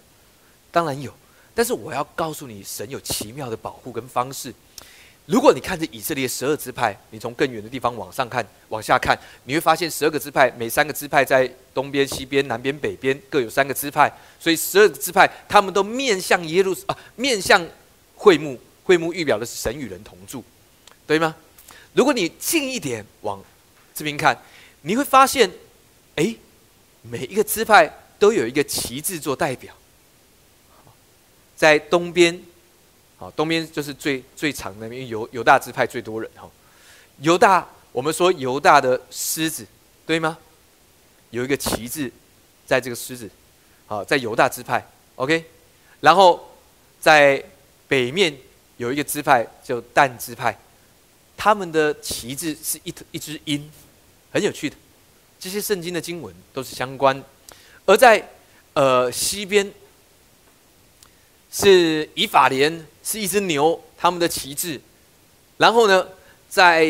[0.71, 1.13] 当然有，
[1.53, 4.53] 但是我要告诉你，神有奇妙的保护跟方式。
[5.31, 14.11] 如果你看着以色列十二支派，你从更远的地方往上看、往下看，你会发现十二个支派，每三个支派在东边、西边、南边、北边各有三个支派，
[14.41, 17.65] 所以十二个支派他们都面向耶路啊，面向
[18.15, 20.43] 会幕，会幕预表的是神与人同住，
[21.07, 21.33] 对吗？
[21.93, 23.41] 如果你近一点往
[23.95, 24.37] 这边看，
[24.81, 25.49] 你会发现，
[26.15, 26.35] 哎，
[27.03, 29.73] 每一个支派都有一个旗帜做代表，
[31.55, 32.37] 在东边，
[33.21, 36.49] 啊，东边就是最最长的，因为犹犹大支派最多人哈。
[37.19, 39.63] 犹大，我们说犹大的狮子，
[40.07, 40.39] 对吗？
[41.29, 42.11] 有一个旗帜，
[42.65, 43.29] 在这个狮子，
[43.85, 44.83] 好，在犹大支派
[45.17, 45.45] ，OK。
[45.99, 46.57] 然后
[46.99, 47.43] 在
[47.87, 48.35] 北面
[48.77, 50.57] 有一个支派叫但支派，
[51.37, 53.71] 他们的旗帜是一一只鹰，
[54.33, 54.75] 很有趣的。
[55.39, 57.23] 这些圣经的经文都是相关。
[57.85, 58.27] 而在
[58.73, 59.71] 呃西边
[61.51, 64.79] 是以法莲，是一只牛，他们的旗帜。
[65.57, 66.07] 然后呢，
[66.49, 66.85] 在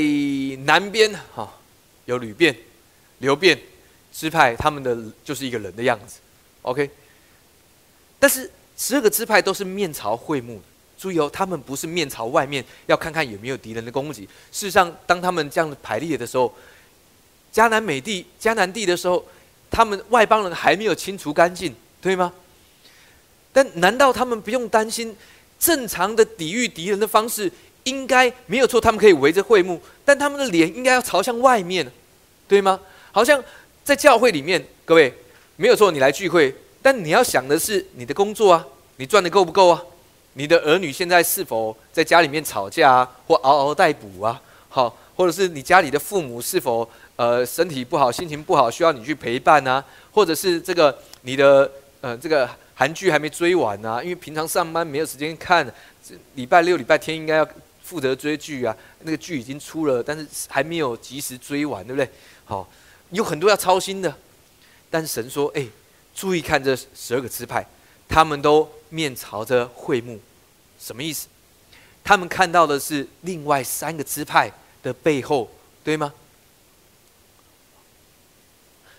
[0.66, 1.52] 南边哈
[2.06, 2.56] 有吕变、
[3.18, 3.60] 刘变
[4.14, 6.20] 支派，他们的就是一个人的样子。
[6.62, 6.90] OK，
[8.20, 10.64] 但是十二个支派都是面朝会幕的。
[10.98, 14.24] 注意哦，他们不是面朝外面，要看看有没有敌人的攻击。
[14.52, 16.54] 事实上，当他们这样排列的时候，
[17.54, 19.26] 迦南美地、迦南地的时候。
[19.74, 22.34] 他们外邦人还没有清除干净，对吗？
[23.54, 25.16] 但难道他们不用担心
[25.62, 27.50] 正常的抵御敌人的方式
[27.84, 28.82] 应该没有错？
[28.82, 31.90] 他们可以围着会幕，但他们的脸应该要朝向外面，
[32.48, 32.80] 对吗？
[33.12, 33.42] 好像
[33.84, 35.14] 在教会里面，各位
[35.58, 38.66] 没有错，你来聚会，但你要想的是你的工作啊，
[38.98, 39.84] 你赚的够不够啊？
[40.34, 44.42] 你的儿女现在是否在家里面吵架啊，或嗷嗷待哺啊？
[44.68, 46.90] 好，或者是你家里的父母是否？
[47.18, 52.50] 呃，身体不好，心情不好，需要你去陪伴啊，或者是这个你的呃这个
[52.82, 55.72] 韩剧还没追完啊，因为平常上班没有时间看，
[56.34, 57.48] 礼拜六、礼拜天应该要
[57.84, 62.10] 负责追剧啊，那个剧已经出了，但是还没有及时追完，对不对？
[62.44, 62.68] 好，
[63.12, 64.12] 有很多要操心的，
[64.90, 65.68] 但神说，哎，
[66.16, 67.64] 注意看这十二个支派，
[68.10, 70.20] 他们都面朝着会幕，
[70.80, 71.28] 什么意思？
[72.04, 74.52] 他们看到的是另外三个支派
[74.82, 75.48] 的背后，
[75.84, 76.12] 对吗？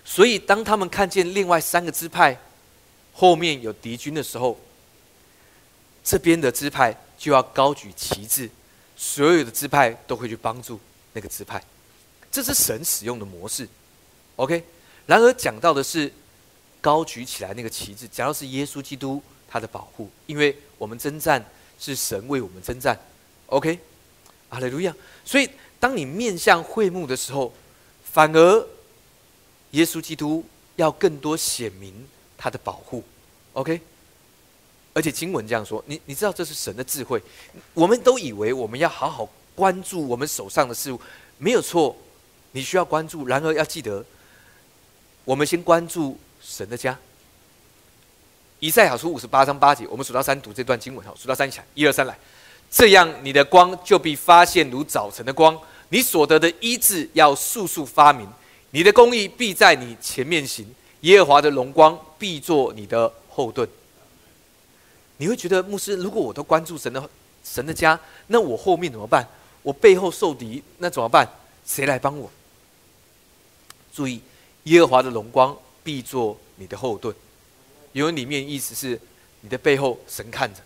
[0.04, 2.38] 所以，当他们看见另外三个支派
[3.12, 4.58] 后面有敌军的时候，
[6.02, 8.48] 这边的支派就要高举旗帜，
[8.96, 10.80] 所有的支派都会去帮助
[11.12, 11.62] 那个支派。
[12.30, 13.68] 这是神使用的模式。
[14.36, 14.64] OK。
[15.06, 16.12] 然而讲到的是
[16.80, 21.44] 高举起来那个旗帜，讲到是耶稣基督他的保护，因为我们征战
[21.78, 22.98] 是神为我们征战。
[23.46, 23.78] OK。
[24.48, 24.94] 阿利路亚。
[25.24, 25.48] 所以，
[25.78, 27.52] 当你面向会幕的时候，
[28.04, 28.68] 反而。
[29.72, 30.44] 耶稣基督
[30.76, 32.06] 要更多显明
[32.42, 33.04] 他的保护
[33.52, 33.80] ，OK？
[34.92, 37.22] 而且经文这样说，你你知道这是神的智慧。
[37.72, 41.00] 我们都以为我们要好好关注我们手上的事物，
[41.38, 41.96] 没有错，
[42.50, 43.28] 你需要关注。
[43.28, 44.04] 然而要记得，
[45.24, 46.98] 我们先关注神的家。
[48.58, 52.18] 以赛亚书五十八章八节，我们数到三读这段经文，好，数到三起来，一二三来。
[52.68, 55.56] 这样你的光就必发现如早晨的光，
[55.90, 58.28] 你所得的医治要速速发明。
[58.72, 60.66] 你的公义必在你前面行，
[61.02, 63.68] 耶和华的荣光必做你的后盾。
[65.18, 67.08] 你会觉得牧师，如果我都关注神的
[67.44, 69.26] 神的家，那我后面怎么办？
[69.62, 71.28] 我背后受敌，那怎么办？
[71.64, 72.30] 谁来帮我？
[73.92, 74.20] 注意，
[74.64, 77.14] 耶和华的荣光必做你的后盾，
[77.92, 79.00] 因为里面意思是
[79.40, 80.60] 你的背后神看着，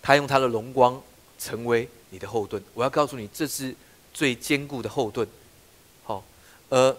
[0.00, 1.00] 他用他的荣光
[1.38, 2.62] 成为你的后盾。
[2.74, 3.74] 我要告诉你，这是
[4.12, 5.26] 最坚固的后盾。
[6.02, 6.24] 好，
[6.68, 6.96] 呃。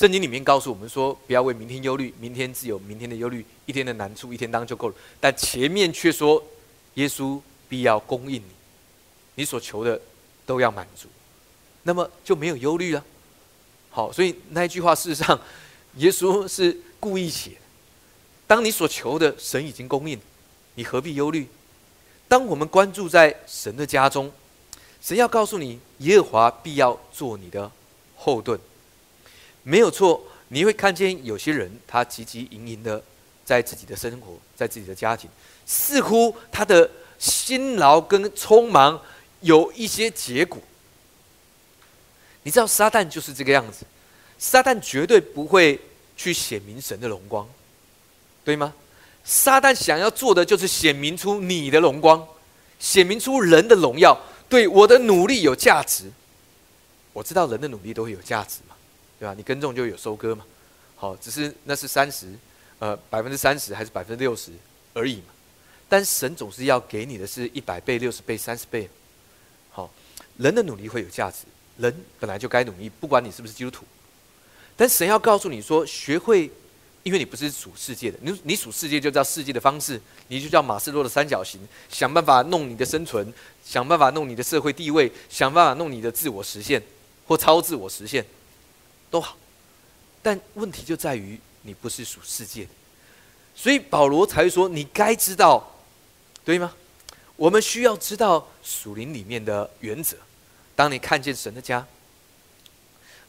[0.00, 3.44] 圣经里面告诉我们说：“不要为明天忧虑，明天自有明天的忧虑。
[3.66, 6.42] 一天的难处，一天当就够了。”但前面却说
[6.96, 7.38] ：“耶稣
[7.68, 8.46] 必要供应你，
[9.34, 10.00] 你所求的
[10.46, 11.06] 都要满足，
[11.82, 13.04] 那么就没有忧虑了。”
[13.92, 15.38] 好，所以那一句话事实上，
[15.96, 17.58] 耶稣是故意写。
[18.46, 20.18] 当你所求的神已经供应，
[20.76, 21.46] 你何必忧虑？
[22.26, 24.32] 当我们关注在神的家中，
[25.02, 27.70] 神要告诉你：耶和华必要做你的
[28.16, 28.58] 后盾。
[29.62, 33.02] 没有错，你会看见有些人，他汲汲营营的
[33.44, 35.28] 在自己的生活，在自己的家庭，
[35.66, 39.00] 似乎他的辛劳跟匆忙
[39.40, 40.60] 有一些结果。
[42.42, 43.84] 你知道撒旦就是这个样子，
[44.38, 45.78] 撒旦绝对不会
[46.16, 47.46] 去显明神的荣光，
[48.44, 48.72] 对吗？
[49.22, 52.26] 撒旦想要做的就是显明出你的荣光，
[52.78, 54.18] 显明出人的荣耀。
[54.48, 56.10] 对我的努力有价值，
[57.12, 58.60] 我知道人的努力都会有价值。
[59.20, 59.34] 对吧？
[59.36, 60.44] 你耕种就有收割嘛，
[60.96, 62.32] 好，只是那是三十，
[62.78, 64.50] 呃，百分之三十还是百分之六十
[64.94, 65.24] 而已嘛。
[65.90, 68.88] 但神总是要给你的是一百倍、六十倍、三十倍。
[69.70, 69.90] 好，
[70.38, 71.44] 人的努力会有价值，
[71.76, 73.84] 人本来就该努力，不管你是不是基督徒。
[74.74, 76.50] 但神要告诉你说，学会，
[77.02, 81.60] 因为你不是属世界的，你你属世界就叫世界的方式，你就叫马斯洛的三角形，
[81.90, 83.30] 想办法弄你的生存，
[83.62, 86.82] 想办法弄你的社会地位，想办法弄你的自我实现
[87.26, 88.24] 或超自我实现。
[89.10, 89.36] 都好，
[90.22, 92.70] 但问题就在于你不是属世界的，
[93.54, 95.78] 所以保罗才会说你该知道，
[96.44, 96.72] 对吗？
[97.36, 100.16] 我们需要知道属灵里面的原则。
[100.76, 101.86] 当你看见神的家，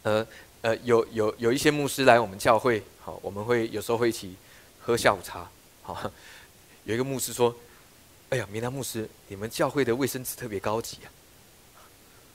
[0.03, 0.25] 呃
[0.61, 4.35] 呃，有有有一些牧师来我们教会，好，我们会有时候会一起
[4.79, 5.49] 喝下午茶。
[5.81, 6.11] 好，
[6.83, 7.55] 有一个牧师说
[8.29, 11.11] ：“哎呀，明南牧师，你们教会的卫生纸特别高级啊。”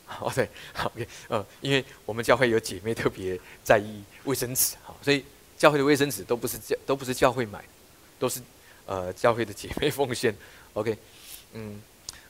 [0.20, 5.24] 哦，对，好，OK，呃，因为我们教会有姐妹特别在意卫生纸，好，所以
[5.58, 7.64] 教会的卫生纸都不是教都不是教会买，
[8.16, 8.40] 都是
[8.86, 10.32] 呃教会的姐妹奉献
[10.74, 10.96] ，OK，
[11.54, 11.82] 嗯，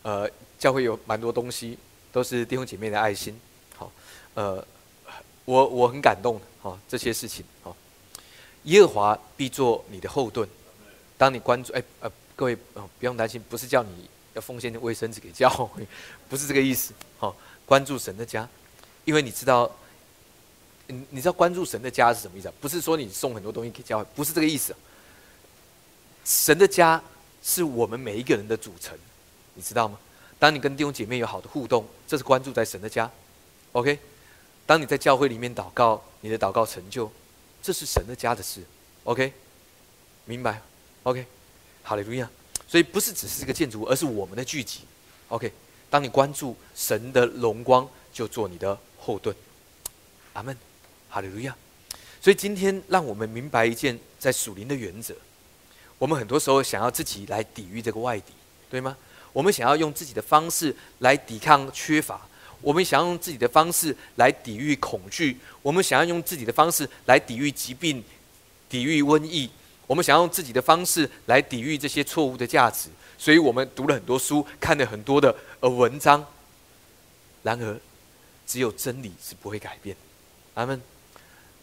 [0.03, 1.79] 呃，教会有蛮多东西
[2.11, 3.39] 都是弟兄姐妹的爱心，
[3.77, 3.93] 好，
[4.33, 4.66] 呃，
[5.45, 7.77] 我我很感动，好这些事情，好，
[8.64, 10.49] 耶和华必做你的后盾，
[11.18, 15.87] 当你关注，哎呃，各位呃不用担心，不是叫你要奉献卫生纸给教会，
[16.27, 17.37] 不是这个意思，好。
[17.66, 18.48] 关注神的家，
[19.04, 19.70] 因为你知道，
[20.86, 22.50] 你你知道关注神的家是什么意思？
[22.60, 24.74] 不是说你送很多东西给教会，不是这个意思。
[26.24, 27.02] 神的家
[27.42, 28.96] 是我们每一个人的组成，
[29.54, 29.98] 你知道吗？
[30.38, 33.10] 当你跟弟兄姐妹有好的互动，这是关注在神的家。
[33.72, 33.98] OK，
[34.64, 37.10] 当你在教会里面祷告，你的祷告成就，
[37.62, 38.62] 这是神的家的事。
[39.04, 39.32] OK，
[40.24, 40.60] 明白
[41.02, 41.26] ？OK，
[41.82, 42.30] 好利路亚。
[42.68, 44.80] 所以不是只是这个建筑物，而是我们的聚集。
[45.28, 45.52] OK。
[45.89, 49.34] 当你关注神的荣光，就做你的后盾。
[50.32, 50.57] 阿门，
[51.09, 51.55] 哈利路亚。
[52.20, 55.14] 所以今天让我们明白一件在属灵的原则：
[55.99, 58.32] 我们很多时候想要自己来抵御这个外敌，
[58.68, 58.97] 对吗？
[59.32, 62.26] 我们想要用自己的方式来抵抗缺乏，
[62.62, 68.03] 我们想要用自己的方式来抵御恐惧，我们想要用自己的方式来抵御疾病、
[68.68, 69.49] 抵御瘟疫，
[69.87, 72.89] 我们想要用自己的方式来抵御这些错误的价值。
[73.18, 76.24] 所以我们读了很多书，看了很多的呃文章。
[77.42, 77.80] 然而，
[78.46, 79.96] 只有真理是不会改变。
[80.54, 80.80] 阿门。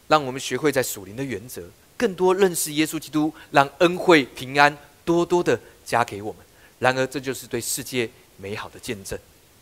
[0.06, 1.62] 让我们学会在属灵的原则，
[1.96, 6.44] 更多认识耶稣基督，让恩惠平安多多的加给我们。
[6.78, 9.18] 然而，这就是对世界美好的见证。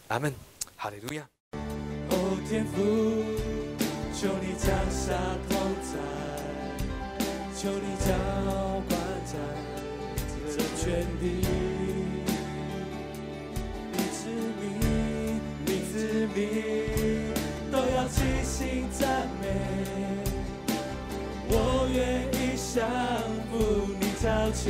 [0.08, 0.34] 阿门。
[0.76, 1.24] 哈利路亚。
[2.10, 2.74] 哦，天父，
[4.12, 5.14] 求你降下
[5.48, 5.92] 同在，
[7.56, 8.12] 求你浇
[8.88, 9.34] 灌在
[10.50, 11.71] 这全地。
[16.34, 16.38] 你
[17.70, 19.44] 都要齐心赞美，
[21.48, 22.88] 我愿意降
[23.50, 23.52] 服
[24.00, 24.62] 你朝前。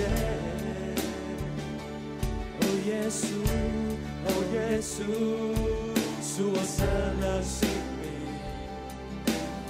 [2.58, 3.22] 哦耶稣，
[4.26, 4.92] 哦耶稣，
[6.20, 6.84] 是我舍
[7.20, 7.68] 了性
[8.00, 8.04] 命，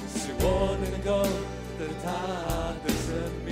[0.09, 0.45] 是我
[0.81, 1.11] 能够
[1.79, 2.07] 得他
[2.83, 3.05] 的生
[3.45, 3.51] 命。